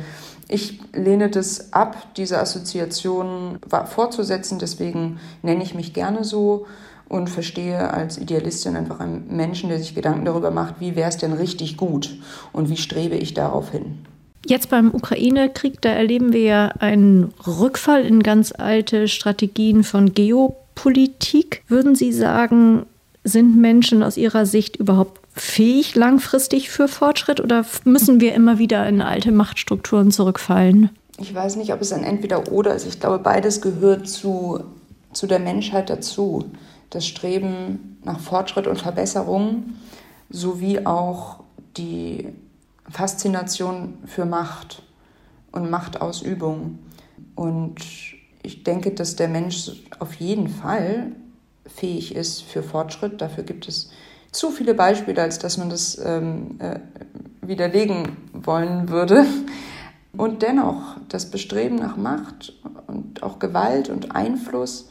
Ich 0.47 0.81
lehne 0.93 1.29
das 1.29 1.71
ab, 1.71 1.95
diese 2.17 2.39
Assoziation 2.39 3.59
fortzusetzen, 3.85 4.59
deswegen 4.59 5.19
nenne 5.43 5.63
ich 5.63 5.75
mich 5.75 5.93
gerne 5.93 6.23
so 6.23 6.65
und 7.10 7.30
verstehe 7.30 7.91
als 7.91 8.17
Idealistin 8.17 8.76
einfach 8.76 9.00
einen 9.00 9.26
Menschen, 9.36 9.69
der 9.69 9.80
sich 9.80 9.95
Gedanken 9.95 10.26
darüber 10.26 10.52
macht, 10.52 10.76
wie 10.80 10.95
wäre 10.95 11.10
es 11.10 11.17
denn 11.17 11.34
richtig 11.34 11.76
gut 11.76 12.17
und 12.54 12.69
wie 12.69 12.78
strebe 12.78 13.15
ich 13.15 13.34
darauf 13.34 13.72
hin. 13.72 14.06
Jetzt 14.45 14.69
beim 14.69 14.93
Ukraine-Krieg, 14.93 15.82
da 15.82 15.89
erleben 15.89 16.32
wir 16.32 16.41
ja 16.41 16.65
einen 16.80 17.34
Rückfall 17.45 18.06
in 18.06 18.24
ganz 18.24 18.54
alte 18.58 19.08
Strategien 19.08 19.84
von 19.84 20.13
Geopolitik. 20.13 21.63
Würden 21.67 21.95
Sie 21.95 22.13
sagen, 22.13 22.86
sind 23.24 23.58
Menschen 23.58 24.02
aus 24.02 24.15
Ihrer 24.15 24.45
Sicht 24.45 24.78
überhaupt 24.78 25.19
fähig 25.36 25.95
langfristig 25.95 26.69
für 26.69 26.88
Fortschritt 26.88 27.41
oder 27.41 27.65
müssen 27.84 28.22
wir 28.22 28.34
immer 28.34 28.60
wieder 28.60 28.88
in 28.88 29.02
alte 29.02 29.32
Machtstrukturen 29.32 30.12
zurückfallen? 30.12 30.89
Ich 31.19 31.34
weiß 31.36 31.58
nicht, 31.58 31.74
ob 31.74 31.82
es 31.82 31.91
ein 31.91 32.04
Entweder-Oder 32.04 32.76
ist. 32.76 32.88
Ich 32.88 33.00
glaube, 33.00 33.19
beides 33.19 33.62
gehört 33.62 34.08
zu, 34.08 34.62
zu 35.12 35.28
der 35.28 35.39
Menschheit 35.39 35.89
dazu 35.89 36.45
das 36.89 37.06
Streben 37.06 37.99
nach 38.04 38.19
Fortschritt 38.19 38.67
und 38.67 38.80
Verbesserung 38.80 39.73
sowie 40.30 40.86
auch 40.86 41.43
die 41.78 42.30
Faszination 42.89 43.97
für 44.06 44.25
Macht 44.25 44.84
und 45.52 45.69
Machtausübung. 45.69 46.80
Und 47.36 47.75
ich 48.43 48.63
denke, 48.63 48.91
dass 48.91 49.15
der 49.15 49.28
Mensch 49.28 49.71
auf 49.99 50.15
jeden 50.15 50.47
Fall 50.47 51.12
fähig 51.65 52.15
ist 52.15 52.41
für 52.41 52.63
Fortschritt. 52.63 53.21
Dafür 53.21 53.43
gibt 53.43 53.67
es 53.67 53.91
zu 54.32 54.52
viele 54.52 54.73
Beispiele, 54.73 55.21
als 55.21 55.39
dass 55.39 55.58
man 55.58 55.69
das 55.69 55.99
ähm, 56.04 56.60
äh, 56.60 56.80
widerlegen 57.41 58.17
wollen 58.34 58.89
würde. 58.89 59.25
Und 60.15 60.41
dennoch, 60.41 60.97
das 61.08 61.30
Bestreben 61.30 61.75
nach 61.75 61.95
Macht 61.95 62.54
und 62.88 63.21
auch 63.21 63.39
Gewalt 63.39 63.89
und 63.89 64.15
Einfluss 64.15 64.89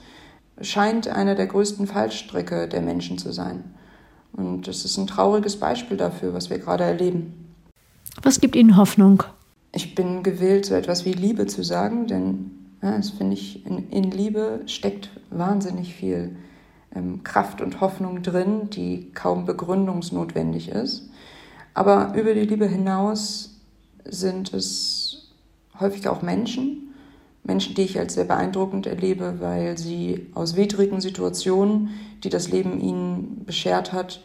scheint 0.60 1.08
einer 1.08 1.34
der 1.34 1.46
größten 1.46 1.86
Fallstricke 1.86 2.68
der 2.68 2.82
Menschen 2.82 3.18
zu 3.18 3.32
sein. 3.32 3.64
Und 4.32 4.68
das 4.68 4.84
ist 4.84 4.96
ein 4.98 5.06
trauriges 5.06 5.58
Beispiel 5.58 5.96
dafür, 5.96 6.34
was 6.34 6.50
wir 6.50 6.58
gerade 6.58 6.84
erleben. 6.84 7.54
Was 8.22 8.40
gibt 8.40 8.56
Ihnen 8.56 8.76
Hoffnung? 8.76 9.22
Ich 9.72 9.94
bin 9.94 10.22
gewillt, 10.22 10.66
so 10.66 10.74
etwas 10.74 11.04
wie 11.04 11.12
Liebe 11.12 11.46
zu 11.46 11.62
sagen, 11.62 12.06
denn 12.06 12.50
ja, 12.82 12.96
das 12.96 13.10
finde 13.10 13.34
ich, 13.34 13.66
in, 13.66 13.90
in, 13.90 14.10
Liebe 14.10 14.62
steckt 14.66 15.10
wahnsinnig 15.30 15.94
viel 15.94 16.36
ähm, 16.94 17.22
Kraft 17.24 17.60
und 17.60 17.80
Hoffnung 17.80 18.22
drin, 18.22 18.70
die 18.70 19.10
kaum 19.12 19.44
begründungsnotwendig 19.46 20.68
ist. 20.68 21.10
Aber 21.74 22.14
über 22.14 22.34
die 22.34 22.44
Liebe 22.44 22.66
hinaus 22.66 23.60
sind 24.04 24.54
es 24.54 25.32
häufig 25.78 26.08
auch 26.08 26.22
Menschen, 26.22 26.87
Menschen, 27.48 27.74
die 27.74 27.82
ich 27.82 27.98
als 27.98 28.14
sehr 28.14 28.26
beeindruckend 28.26 28.86
erlebe, 28.86 29.36
weil 29.40 29.76
sie 29.76 30.28
aus 30.34 30.54
widrigen 30.54 31.00
Situationen, 31.00 31.90
die 32.22 32.28
das 32.28 32.50
Leben 32.50 32.78
ihnen 32.78 33.44
beschert 33.44 33.92
hat, 33.92 34.22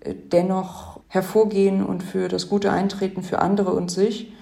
äh, 0.00 0.14
dennoch 0.14 1.00
hervorgehen 1.08 1.84
und 1.84 2.02
für 2.02 2.28
das 2.28 2.48
Gute 2.48 2.70
eintreten 2.72 3.22
für 3.22 3.40
andere 3.40 3.72
und 3.72 3.90
sich. 3.90 4.32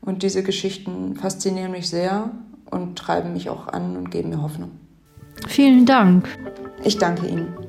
Und 0.00 0.22
diese 0.22 0.42
Geschichten 0.42 1.14
faszinieren 1.14 1.70
mich 1.70 1.88
sehr 1.88 2.30
und 2.70 2.98
treiben 2.98 3.32
mich 3.34 3.50
auch 3.50 3.68
an 3.68 3.96
und 3.96 4.10
geben 4.10 4.30
mir 4.30 4.42
Hoffnung. 4.42 4.72
Vielen 5.46 5.86
Dank. 5.86 6.28
Ich 6.84 6.98
danke 6.98 7.26
Ihnen. 7.26 7.63